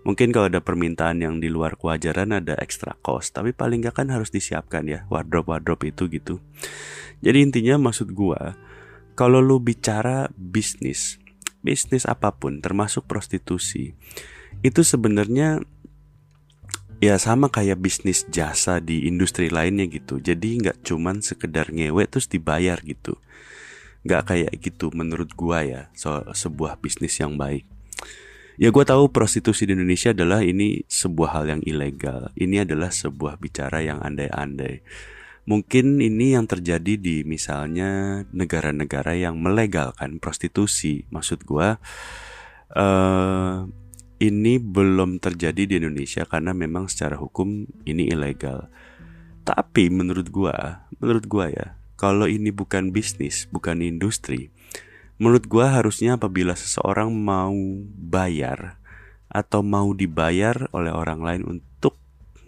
mungkin 0.07 0.31
kalau 0.31 0.47
ada 0.47 0.63
permintaan 0.63 1.19
yang 1.19 1.43
di 1.43 1.51
luar 1.51 1.75
kewajaran 1.75 2.31
ada 2.31 2.55
extra 2.55 2.95
cost, 3.03 3.35
tapi 3.35 3.51
paling 3.51 3.83
gak 3.83 3.99
kan 3.99 4.07
harus 4.07 4.31
disiapkan 4.31 4.87
ya 4.87 5.03
wardrobe-wardrobe 5.11 5.91
itu 5.91 6.07
gitu. 6.07 6.39
Jadi 7.19 7.37
intinya 7.43 7.77
maksud 7.77 8.15
gua, 8.15 8.55
kalau 9.13 9.37
lu 9.43 9.61
bicara 9.61 10.31
bisnis, 10.33 11.20
bisnis 11.61 12.09
apa 12.09 12.33
pun 12.33 12.59
termasuk 12.59 13.05
prostitusi 13.05 13.93
itu 14.61 14.81
sebenarnya 14.83 15.63
ya 17.01 17.17
sama 17.17 17.49
kayak 17.49 17.81
bisnis 17.81 18.29
jasa 18.29 18.77
di 18.77 19.09
industri 19.09 19.49
lainnya 19.49 19.89
gitu. 19.89 20.21
Jadi 20.21 20.61
nggak 20.61 20.85
cuman 20.85 21.25
sekedar 21.25 21.73
ngewe 21.73 22.05
terus 22.05 22.29
dibayar 22.29 22.77
gitu. 22.85 23.17
Nggak 24.05 24.21
kayak 24.33 24.53
gitu 24.61 24.93
menurut 24.93 25.33
gua 25.33 25.65
ya 25.65 25.81
so 25.97 26.21
sebuah 26.29 26.77
bisnis 26.77 27.17
yang 27.17 27.41
baik. 27.41 27.65
Ya 28.61 28.69
gua 28.69 28.85
tahu 28.85 29.09
prostitusi 29.09 29.65
di 29.65 29.73
Indonesia 29.73 30.13
adalah 30.13 30.45
ini 30.45 30.85
sebuah 30.85 31.41
hal 31.41 31.45
yang 31.57 31.61
ilegal. 31.65 32.29
Ini 32.37 32.69
adalah 32.69 32.93
sebuah 32.93 33.41
bicara 33.41 33.81
yang 33.81 33.97
andai-andai 34.05 34.85
Mungkin 35.41 35.97
ini 35.97 36.37
yang 36.37 36.45
terjadi 36.45 37.01
di 37.01 37.25
misalnya 37.25 38.21
negara-negara 38.29 39.17
yang 39.17 39.41
melegalkan 39.41 40.21
prostitusi. 40.21 41.09
Maksud 41.09 41.43
gue, 41.49 41.81
uh, 42.77 43.55
ini 44.21 44.53
belum 44.61 45.17
terjadi 45.17 45.65
di 45.65 45.73
Indonesia 45.81 46.29
karena 46.29 46.53
memang 46.53 46.85
secara 46.85 47.17
hukum 47.17 47.65
ini 47.89 48.13
ilegal. 48.13 48.69
Tapi 49.41 49.89
menurut 49.89 50.29
gue, 50.29 50.53
menurut 51.01 51.25
gue 51.25 51.45
ya, 51.57 51.67
kalau 51.97 52.29
ini 52.29 52.53
bukan 52.53 52.93
bisnis, 52.93 53.49
bukan 53.49 53.81
industri, 53.81 54.53
menurut 55.17 55.49
gue 55.49 55.65
harusnya 55.65 56.21
apabila 56.21 56.53
seseorang 56.53 57.09
mau 57.09 57.57
bayar 57.97 58.77
atau 59.25 59.65
mau 59.65 59.89
dibayar 59.97 60.69
oleh 60.69 60.93
orang 60.93 61.19
lain 61.25 61.41
untuk 61.45 61.70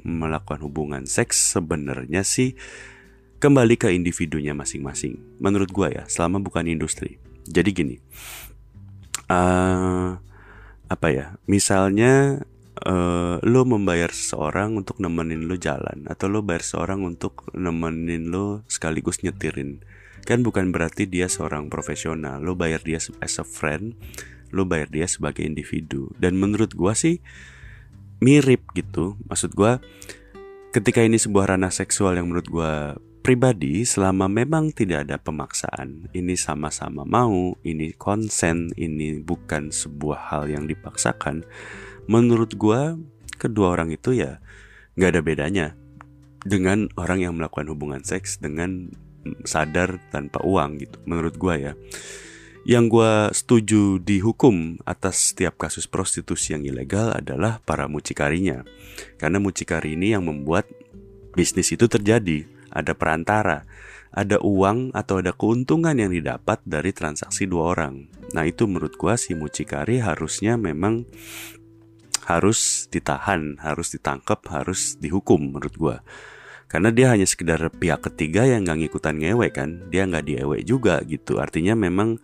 melakukan 0.04 0.62
hubungan 0.62 1.04
seks 1.08 1.56
sebenarnya 1.56 2.22
sih 2.28 2.54
kembali 3.40 3.76
ke 3.76 3.92
individunya 3.92 4.56
masing-masing. 4.56 5.20
Menurut 5.44 5.72
gue 5.72 5.88
ya, 5.92 6.04
selama 6.08 6.40
bukan 6.40 6.64
industri. 6.64 7.20
Jadi 7.44 7.70
gini, 7.76 7.96
uh, 9.28 10.16
apa 10.88 11.08
ya? 11.12 11.36
Misalnya 11.44 12.44
uh, 12.82 13.38
lo 13.44 13.62
membayar 13.68 14.10
seseorang 14.10 14.80
untuk 14.80 14.98
nemenin 15.00 15.46
lo 15.46 15.56
jalan 15.60 16.06
atau 16.10 16.28
lo 16.32 16.42
bayar 16.42 16.64
seseorang 16.66 17.06
untuk 17.06 17.48
nemenin 17.54 18.30
lo 18.30 18.66
sekaligus 18.66 19.22
nyetirin 19.22 19.86
kan 20.24 20.40
bukan 20.40 20.72
berarti 20.72 21.06
dia 21.06 21.28
seorang 21.28 21.68
profesional 21.68 22.40
lo 22.40 22.56
bayar 22.56 22.80
dia 22.82 23.00
as 23.20 23.36
a 23.38 23.46
friend 23.46 24.00
lo 24.56 24.64
bayar 24.64 24.88
dia 24.88 25.06
sebagai 25.06 25.44
individu 25.44 26.10
dan 26.16 26.40
menurut 26.40 26.72
gua 26.74 26.96
sih 26.96 27.20
mirip 28.24 28.64
gitu. 28.72 29.20
Maksud 29.28 29.52
gua 29.52 29.84
ketika 30.72 31.04
ini 31.04 31.20
sebuah 31.20 31.54
ranah 31.54 31.76
seksual 31.76 32.16
yang 32.16 32.32
menurut 32.32 32.48
gua 32.48 32.96
pribadi 33.24 33.88
selama 33.88 34.28
memang 34.28 34.76
tidak 34.76 35.08
ada 35.08 35.16
pemaksaan 35.16 36.12
ini 36.12 36.36
sama-sama 36.36 37.08
mau 37.08 37.56
ini 37.64 37.96
konsen 37.96 38.76
ini 38.76 39.24
bukan 39.24 39.72
sebuah 39.72 40.28
hal 40.28 40.52
yang 40.52 40.68
dipaksakan 40.68 41.48
menurut 42.12 42.52
gue 42.60 43.00
kedua 43.40 43.80
orang 43.80 43.96
itu 43.96 44.12
ya 44.12 44.44
nggak 45.00 45.10
ada 45.16 45.22
bedanya 45.24 45.68
dengan 46.44 46.92
orang 47.00 47.24
yang 47.24 47.34
melakukan 47.40 47.72
hubungan 47.72 48.04
seks 48.04 48.44
dengan 48.44 48.92
sadar 49.48 50.04
tanpa 50.12 50.44
uang 50.44 50.84
gitu 50.84 51.00
menurut 51.08 51.40
gue 51.40 51.72
ya 51.72 51.74
yang 52.64 52.88
gue 52.88 53.32
setuju 53.36 54.00
dihukum 54.00 54.80
atas 54.88 55.32
setiap 55.36 55.60
kasus 55.60 55.84
prostitusi 55.88 56.56
yang 56.56 56.64
ilegal 56.64 57.12
adalah 57.12 57.60
para 57.60 57.92
mucikarinya 57.92 58.64
karena 59.20 59.38
mucikari 59.44 60.00
ini 60.00 60.16
yang 60.16 60.24
membuat 60.24 60.68
bisnis 61.36 61.76
itu 61.76 61.92
terjadi 61.92 62.48
ada 62.72 62.96
perantara 62.96 63.68
ada 64.14 64.38
uang 64.40 64.94
atau 64.94 65.20
ada 65.20 65.34
keuntungan 65.34 65.98
yang 65.98 66.14
didapat 66.14 66.62
dari 66.64 66.94
transaksi 66.94 67.50
dua 67.50 67.74
orang. 67.74 68.06
Nah 68.38 68.46
itu 68.46 68.70
menurut 68.70 68.94
gua 68.94 69.18
si 69.18 69.34
mucikari 69.34 69.98
harusnya 69.98 70.54
memang 70.54 71.10
harus 72.30 72.88
ditahan, 72.88 73.60
harus 73.60 73.92
ditangkap, 73.92 74.40
harus 74.48 74.96
dihukum 75.02 75.52
menurut 75.52 75.76
gue. 75.76 75.98
Karena 76.68 76.90
dia 76.90 77.14
hanya 77.14 77.28
sekedar 77.30 77.60
pihak 77.70 78.02
ketiga 78.12 78.48
yang 78.50 78.66
gak 78.66 78.82
ngikutan 78.82 79.16
ngewe 79.22 79.48
kan, 79.54 79.88
dia 79.94 80.10
nggak 80.10 80.26
diewe 80.26 80.58
juga 80.66 81.00
gitu. 81.06 81.38
Artinya 81.38 81.78
memang 81.78 82.18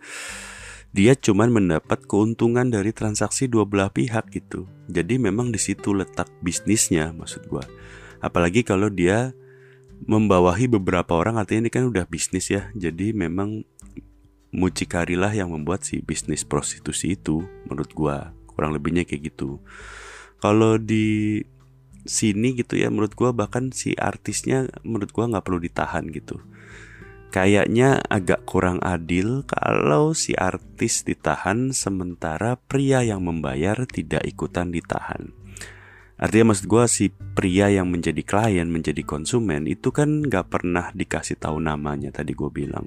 dia 0.90 1.14
cuma 1.14 1.46
mendapat 1.46 2.02
keuntungan 2.10 2.66
dari 2.66 2.90
transaksi 2.90 3.46
dua 3.46 3.62
belah 3.62 3.94
pihak 3.94 4.34
gitu. 4.34 4.66
Jadi 4.90 5.22
memang 5.22 5.54
di 5.54 5.60
situ 5.62 5.94
letak 5.94 6.26
bisnisnya 6.42 7.14
maksud 7.14 7.46
gue. 7.46 7.62
Apalagi 8.18 8.66
kalau 8.66 8.90
dia 8.90 9.30
membawahi 10.02 10.66
beberapa 10.66 11.14
orang 11.14 11.38
artinya 11.38 11.68
ini 11.68 11.70
kan 11.70 11.86
udah 11.86 12.10
bisnis 12.10 12.50
ya. 12.50 12.74
Jadi 12.74 13.14
memang 13.14 13.62
mucikarilah 14.50 15.30
yang 15.30 15.54
membuat 15.54 15.86
si 15.86 16.02
bisnis 16.02 16.42
prostitusi 16.42 17.14
itu 17.14 17.46
menurut 17.70 17.90
gue 17.94 18.16
kurang 18.50 18.74
lebihnya 18.74 19.06
kayak 19.06 19.30
gitu 19.30 19.62
kalau 20.42 20.76
di 20.76 21.38
sini 22.10 22.58
gitu 22.58 22.74
ya 22.74 22.90
menurut 22.90 23.14
gue 23.14 23.30
bahkan 23.30 23.70
si 23.70 23.94
artisnya 23.94 24.66
menurut 24.82 25.14
gue 25.14 25.24
nggak 25.30 25.46
perlu 25.46 25.62
ditahan 25.62 26.10
gitu 26.10 26.42
kayaknya 27.30 28.02
agak 28.10 28.42
kurang 28.42 28.82
adil 28.82 29.46
kalau 29.46 30.10
si 30.18 30.34
artis 30.34 31.06
ditahan 31.06 31.70
sementara 31.70 32.58
pria 32.58 33.06
yang 33.06 33.22
membayar 33.22 33.86
tidak 33.86 34.26
ikutan 34.26 34.74
ditahan 34.74 35.30
Artinya 36.20 36.52
maksud 36.52 36.68
gue 36.68 36.84
si 36.84 37.08
pria 37.08 37.72
yang 37.72 37.88
menjadi 37.88 38.20
klien, 38.20 38.68
menjadi 38.68 39.00
konsumen 39.08 39.64
itu 39.64 39.88
kan 39.88 40.20
gak 40.28 40.52
pernah 40.52 40.92
dikasih 40.92 41.40
tahu 41.40 41.64
namanya 41.64 42.12
tadi 42.12 42.36
gue 42.36 42.50
bilang. 42.52 42.84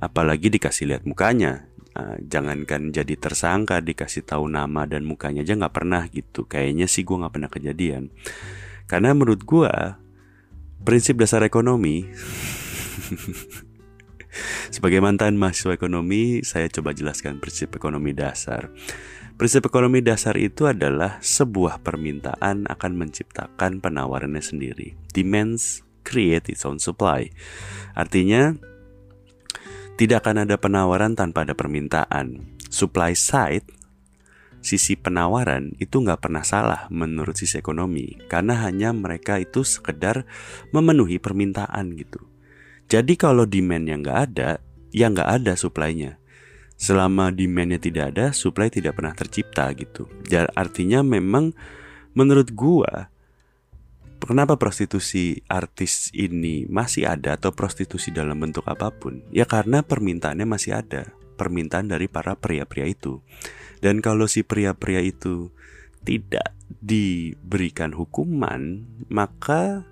Apalagi 0.00 0.48
dikasih 0.48 0.88
lihat 0.88 1.04
mukanya. 1.04 1.68
Uh, 1.90 2.22
jangankan 2.22 2.94
jadi 2.94 3.18
tersangka 3.18 3.82
dikasih 3.82 4.22
tahu 4.22 4.46
nama 4.46 4.86
dan 4.86 5.02
mukanya 5.02 5.42
aja 5.42 5.58
nggak 5.58 5.74
pernah 5.74 6.06
gitu. 6.10 6.46
Kayaknya 6.46 6.86
sih 6.86 7.02
gue 7.02 7.18
nggak 7.18 7.34
pernah 7.34 7.50
kejadian. 7.50 8.14
Karena 8.86 9.10
menurut 9.10 9.42
gue 9.42 9.70
prinsip 10.86 11.18
dasar 11.18 11.42
ekonomi 11.44 12.06
sebagai 14.74 15.02
mantan 15.02 15.36
mahasiswa 15.36 15.74
ekonomi 15.74 16.46
saya 16.46 16.70
coba 16.70 16.94
jelaskan 16.94 17.42
prinsip 17.42 17.74
ekonomi 17.74 18.14
dasar. 18.14 18.70
Prinsip 19.34 19.66
ekonomi 19.66 20.04
dasar 20.04 20.36
itu 20.36 20.68
adalah 20.68 21.16
sebuah 21.24 21.80
permintaan 21.80 22.68
akan 22.68 22.92
menciptakan 22.92 23.80
penawarannya 23.80 24.44
sendiri. 24.44 25.00
Demands 25.16 25.80
create 26.04 26.52
its 26.52 26.68
own 26.68 26.76
supply. 26.76 27.32
Artinya 27.96 28.52
tidak 30.00 30.24
akan 30.24 30.48
ada 30.48 30.56
penawaran 30.56 31.12
tanpa 31.12 31.44
ada 31.44 31.52
permintaan. 31.52 32.56
Supply 32.72 33.12
side, 33.12 33.68
sisi 34.64 34.96
penawaran 34.96 35.76
itu 35.76 36.00
nggak 36.00 36.24
pernah 36.24 36.40
salah 36.40 36.88
menurut 36.88 37.36
sisi 37.36 37.60
ekonomi, 37.60 38.16
karena 38.24 38.64
hanya 38.64 38.96
mereka 38.96 39.36
itu 39.36 39.60
sekedar 39.60 40.24
memenuhi 40.72 41.20
permintaan 41.20 41.92
gitu. 42.00 42.24
Jadi 42.88 43.20
kalau 43.20 43.44
demand 43.44 43.84
yang 43.84 44.00
nggak 44.00 44.20
ada, 44.32 44.64
ya 44.88 45.12
nggak 45.12 45.44
ada 45.44 45.52
supply-nya. 45.52 46.16
Selama 46.80 47.28
demandnya 47.28 47.76
tidak 47.76 48.16
ada, 48.16 48.32
supply 48.32 48.72
tidak 48.72 48.96
pernah 48.96 49.12
tercipta 49.12 49.68
gitu. 49.76 50.08
Artinya 50.56 51.04
memang 51.04 51.52
menurut 52.16 52.56
gua 52.56 53.12
Kenapa 54.30 54.54
prostitusi 54.54 55.42
artis 55.50 56.14
ini 56.14 56.62
masih 56.70 57.10
ada 57.10 57.34
atau 57.34 57.50
prostitusi 57.50 58.14
dalam 58.14 58.38
bentuk 58.38 58.62
apa 58.70 58.94
pun? 58.94 59.26
Ya 59.34 59.42
karena 59.42 59.82
permintaannya 59.82 60.46
masih 60.46 60.78
ada, 60.78 61.10
permintaan 61.34 61.90
dari 61.90 62.06
para 62.06 62.38
pria-pria 62.38 62.86
itu. 62.86 63.26
Dan 63.82 63.98
kalau 63.98 64.30
si 64.30 64.46
pria-pria 64.46 65.02
itu 65.02 65.50
tidak 66.06 66.54
diberikan 66.78 67.90
hukuman, 67.90 68.86
maka 69.10 69.82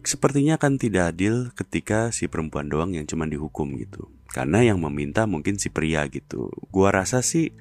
sepertinya 0.00 0.56
akan 0.56 0.80
tidak 0.80 1.12
adil 1.12 1.52
ketika 1.52 2.08
si 2.16 2.32
perempuan 2.32 2.72
doang 2.72 2.96
yang 2.96 3.04
cuma 3.04 3.28
dihukum 3.28 3.76
gitu. 3.76 4.08
Karena 4.32 4.64
yang 4.64 4.80
meminta 4.80 5.28
mungkin 5.28 5.60
si 5.60 5.68
pria 5.68 6.08
gitu. 6.08 6.48
Gua 6.72 6.96
rasa 6.96 7.20
sih 7.20 7.52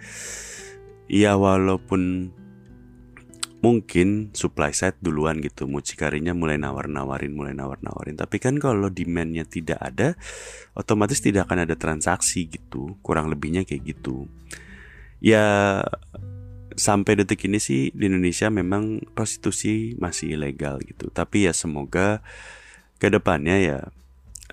ya 1.11 1.35
walaupun 1.35 2.31
mungkin 3.67 4.31
supply 4.31 4.71
side 4.71 4.95
duluan 5.03 5.43
gitu. 5.43 5.67
Mucikarinya 5.67 6.31
mulai 6.31 6.55
nawar-nawarin 6.55 7.35
mulai 7.35 7.51
nawar-nawarin. 7.51 8.15
Tapi 8.15 8.39
kan 8.39 8.55
kalau 8.63 8.87
demandnya 8.87 9.43
tidak 9.43 9.75
ada 9.83 10.15
otomatis 10.71 11.19
tidak 11.19 11.51
akan 11.51 11.67
ada 11.67 11.75
transaksi 11.75 12.47
gitu. 12.47 12.95
Kurang 13.03 13.27
lebihnya 13.27 13.67
kayak 13.67 13.83
gitu. 13.91 14.31
Ya 15.19 15.83
sampai 16.79 17.19
detik 17.19 17.43
ini 17.43 17.59
sih 17.59 17.91
di 17.91 18.07
Indonesia 18.07 18.47
memang 18.47 19.03
prostitusi 19.11 19.99
masih 19.99 20.39
ilegal 20.39 20.79
gitu. 20.87 21.11
Tapi 21.11 21.51
ya 21.51 21.51
semoga 21.51 22.23
ke 23.03 23.11
depannya 23.11 23.57
ya 23.59 23.79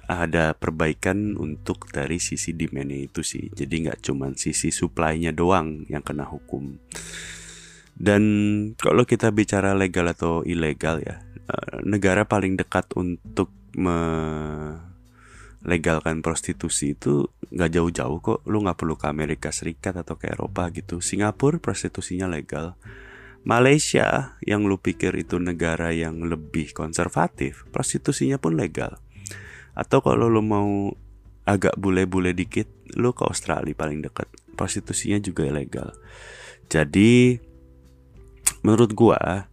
ada 0.04 0.52
perbaikan 0.58 1.38
untuk 1.38 1.86
dari 1.94 2.18
sisi 2.18 2.50
demandnya 2.50 3.06
itu 3.06 3.22
sih. 3.22 3.46
Jadi 3.54 3.86
nggak 3.86 4.10
cuman 4.10 4.34
sisi 4.34 4.74
supply-nya 4.74 5.30
doang 5.30 5.86
yang 5.86 6.02
kena 6.02 6.26
hukum 6.26 6.82
dan 7.94 8.22
kalau 8.74 9.06
kita 9.06 9.30
bicara 9.30 9.78
legal 9.78 10.10
atau 10.10 10.42
ilegal 10.42 10.98
ya, 10.98 11.22
eh, 11.46 11.78
negara 11.86 12.26
paling 12.26 12.58
dekat 12.58 12.90
untuk 12.98 13.54
melegalkan 13.74 16.22
prostitusi 16.22 16.94
itu 16.98 17.26
nggak 17.54 17.70
jauh-jauh 17.70 18.18
kok. 18.18 18.42
Lu 18.50 18.66
nggak 18.66 18.82
perlu 18.82 18.98
ke 18.98 19.06
Amerika 19.06 19.54
Serikat 19.54 19.94
atau 19.94 20.18
ke 20.18 20.26
Eropa 20.26 20.66
gitu. 20.74 20.98
Singapura 20.98 21.62
prostitusinya 21.62 22.26
legal. 22.26 22.74
Malaysia 23.44 24.40
yang 24.40 24.64
lu 24.64 24.80
pikir 24.80 25.12
itu 25.20 25.36
negara 25.36 25.92
yang 25.92 26.24
lebih 26.24 26.72
konservatif, 26.72 27.68
prostitusinya 27.68 28.40
pun 28.40 28.56
legal. 28.56 28.96
Atau 29.76 30.00
kalau 30.00 30.32
lu 30.32 30.40
mau 30.40 30.96
agak 31.44 31.76
bule-bule 31.76 32.32
dikit, 32.32 32.64
lu 32.96 33.12
ke 33.12 33.28
Australia 33.28 33.76
paling 33.76 34.00
dekat. 34.00 34.32
Prostitusinya 34.56 35.20
juga 35.20 35.44
ilegal. 35.44 35.92
Jadi 36.72 37.36
menurut 38.64 38.96
gua 38.96 39.46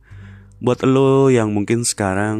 buat 0.62 0.80
lo 0.88 1.28
yang 1.28 1.52
mungkin 1.52 1.84
sekarang 1.84 2.40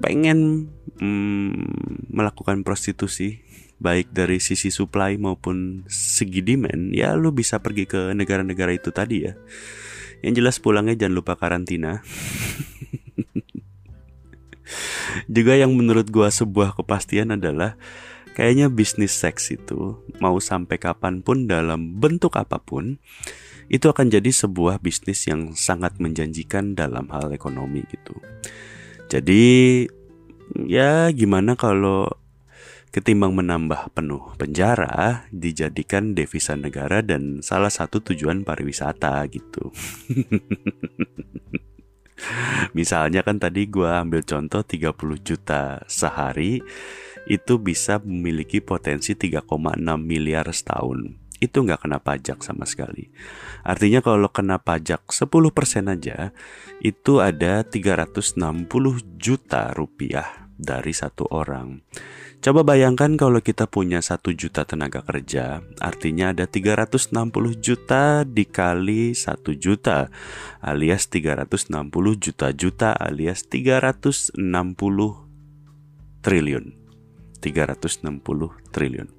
pengen 0.00 0.70
mm, 0.96 2.08
melakukan 2.10 2.62
prostitusi 2.62 3.42
baik 3.78 4.10
dari 4.10 4.42
sisi 4.42 4.74
supply 4.74 5.18
maupun 5.18 5.86
segi 5.86 6.42
demand 6.42 6.94
ya 6.94 7.14
lo 7.14 7.30
bisa 7.30 7.62
pergi 7.62 7.86
ke 7.86 8.14
negara-negara 8.14 8.74
itu 8.74 8.90
tadi 8.90 9.26
ya. 9.26 9.34
Yang 10.18 10.34
jelas 10.42 10.56
pulangnya 10.58 10.98
jangan 10.98 11.14
lupa 11.14 11.38
karantina. 11.38 12.02
Juga 15.30 15.54
yang 15.54 15.74
menurut 15.74 16.10
gua 16.10 16.30
sebuah 16.30 16.74
kepastian 16.74 17.34
adalah 17.34 17.78
kayaknya 18.38 18.70
bisnis 18.70 19.14
seks 19.14 19.50
itu 19.54 19.98
mau 20.22 20.38
sampai 20.38 20.78
kapan 20.78 21.22
pun 21.26 21.50
dalam 21.50 21.98
bentuk 21.98 22.38
apa 22.38 22.62
pun 22.62 23.02
itu 23.68 23.86
akan 23.88 24.08
jadi 24.08 24.32
sebuah 24.32 24.80
bisnis 24.80 25.28
yang 25.28 25.52
sangat 25.52 26.00
menjanjikan 26.00 26.72
dalam 26.72 27.08
hal 27.12 27.32
ekonomi 27.32 27.84
gitu. 27.88 28.16
Jadi 29.08 29.84
ya 30.64 31.12
gimana 31.12 31.56
kalau 31.56 32.08
ketimbang 32.88 33.36
menambah 33.36 33.92
penuh 33.92 34.32
penjara 34.40 35.28
dijadikan 35.28 36.16
devisa 36.16 36.56
negara 36.56 37.04
dan 37.04 37.44
salah 37.44 37.68
satu 37.68 38.00
tujuan 38.00 38.44
pariwisata 38.48 39.20
gitu. 39.28 39.68
Misalnya 42.76 43.22
kan 43.22 43.38
tadi 43.38 43.70
gue 43.70 43.86
ambil 43.86 44.26
contoh 44.26 44.66
30 44.66 44.96
juta 45.22 45.84
sehari 45.86 46.58
itu 47.28 47.60
bisa 47.60 48.00
memiliki 48.02 48.58
potensi 48.58 49.14
3,6 49.14 49.44
miliar 50.00 50.48
setahun. 50.50 51.27
Itu 51.38 51.62
nggak 51.62 51.86
kena 51.86 51.98
pajak 52.02 52.42
sama 52.42 52.66
sekali. 52.66 53.10
Artinya 53.62 54.02
kalau 54.02 54.28
kena 54.30 54.58
pajak 54.58 55.06
10% 55.10 55.86
aja, 55.86 56.34
itu 56.82 57.22
ada 57.22 57.62
360 57.62 58.38
juta 59.18 59.70
rupiah 59.74 60.50
dari 60.58 60.90
satu 60.90 61.30
orang. 61.30 61.86
Coba 62.38 62.62
bayangkan 62.62 63.18
kalau 63.18 63.42
kita 63.42 63.66
punya 63.66 63.98
satu 63.98 64.30
juta 64.30 64.62
tenaga 64.62 65.02
kerja, 65.02 65.58
artinya 65.82 66.30
ada 66.30 66.46
360 66.46 67.10
juta 67.58 68.22
dikali 68.22 69.10
satu 69.10 69.58
juta, 69.58 70.06
alias 70.62 71.10
360 71.10 71.74
juta-juta 72.14 72.94
alias 72.94 73.42
360 73.50 74.38
triliun. 76.22 76.78
360 77.42 78.74
triliun. 78.74 79.17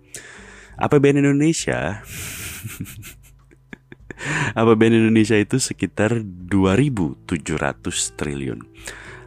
APBN 0.80 1.20
Indonesia 1.22 2.00
APBN 4.56 4.94
Indonesia 5.06 5.36
itu 5.40 5.60
sekitar 5.60 6.20
2.700 6.24 8.20
triliun. 8.20 8.60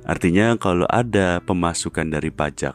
Artinya 0.04 0.58
kalau 0.58 0.84
ada 0.90 1.40
pemasukan 1.40 2.10
dari 2.10 2.28
pajak 2.34 2.74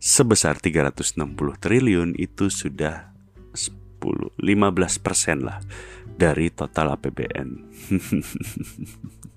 sebesar 0.00 0.58
360 0.58 1.14
triliun 1.60 2.16
itu 2.16 2.48
sudah 2.50 3.12
10 3.52 4.40
15 4.40 5.04
persen 5.04 5.44
lah 5.44 5.60
dari 6.16 6.50
total 6.50 6.96
APBN. 6.98 7.48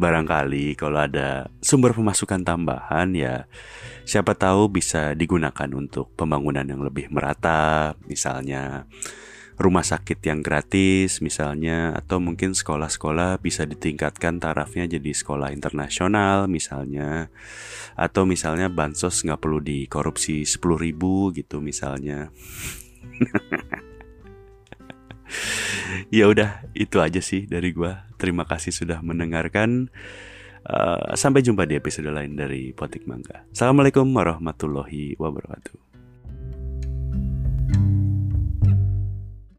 Barangkali 0.00 0.74
kalau 0.76 1.04
ada 1.04 1.50
sumber 1.60 1.92
pemasukan 1.92 2.42
tambahan 2.44 3.12
ya 3.12 3.44
siapa 4.02 4.34
tahu 4.34 4.72
bisa 4.72 5.14
digunakan 5.14 5.70
untuk 5.74 6.10
pembangunan 6.18 6.66
yang 6.66 6.82
lebih 6.82 7.08
merata, 7.10 7.94
misalnya 8.06 8.86
rumah 9.60 9.84
sakit 9.84 10.18
yang 10.26 10.40
gratis 10.42 11.22
misalnya 11.22 11.94
atau 11.94 12.18
mungkin 12.18 12.56
sekolah-sekolah 12.56 13.38
bisa 13.38 13.62
ditingkatkan 13.62 14.42
tarafnya 14.42 14.90
jadi 14.90 15.12
sekolah 15.14 15.54
internasional 15.54 16.50
misalnya. 16.50 17.30
Atau 17.94 18.24
misalnya 18.24 18.72
bansos 18.72 19.22
nggak 19.22 19.38
perlu 19.38 19.60
dikorupsi 19.60 20.48
10 20.48 20.58
ribu 20.80 21.28
gitu 21.36 21.60
misalnya 21.60 22.32
ya 26.16 26.28
udah 26.28 26.66
itu 26.72 26.98
aja 26.98 27.20
sih 27.20 27.46
dari 27.46 27.74
gua. 27.74 28.08
Terima 28.16 28.48
kasih 28.48 28.72
sudah 28.72 29.00
mendengarkan. 29.04 29.90
Uh, 30.62 31.18
sampai 31.18 31.42
jumpa 31.42 31.66
di 31.66 31.74
episode 31.74 32.06
lain 32.06 32.38
dari 32.38 32.70
Potik 32.70 33.02
Mangga. 33.10 33.42
Assalamualaikum 33.50 34.06
warahmatullahi 34.14 35.18
wabarakatuh 35.18 35.91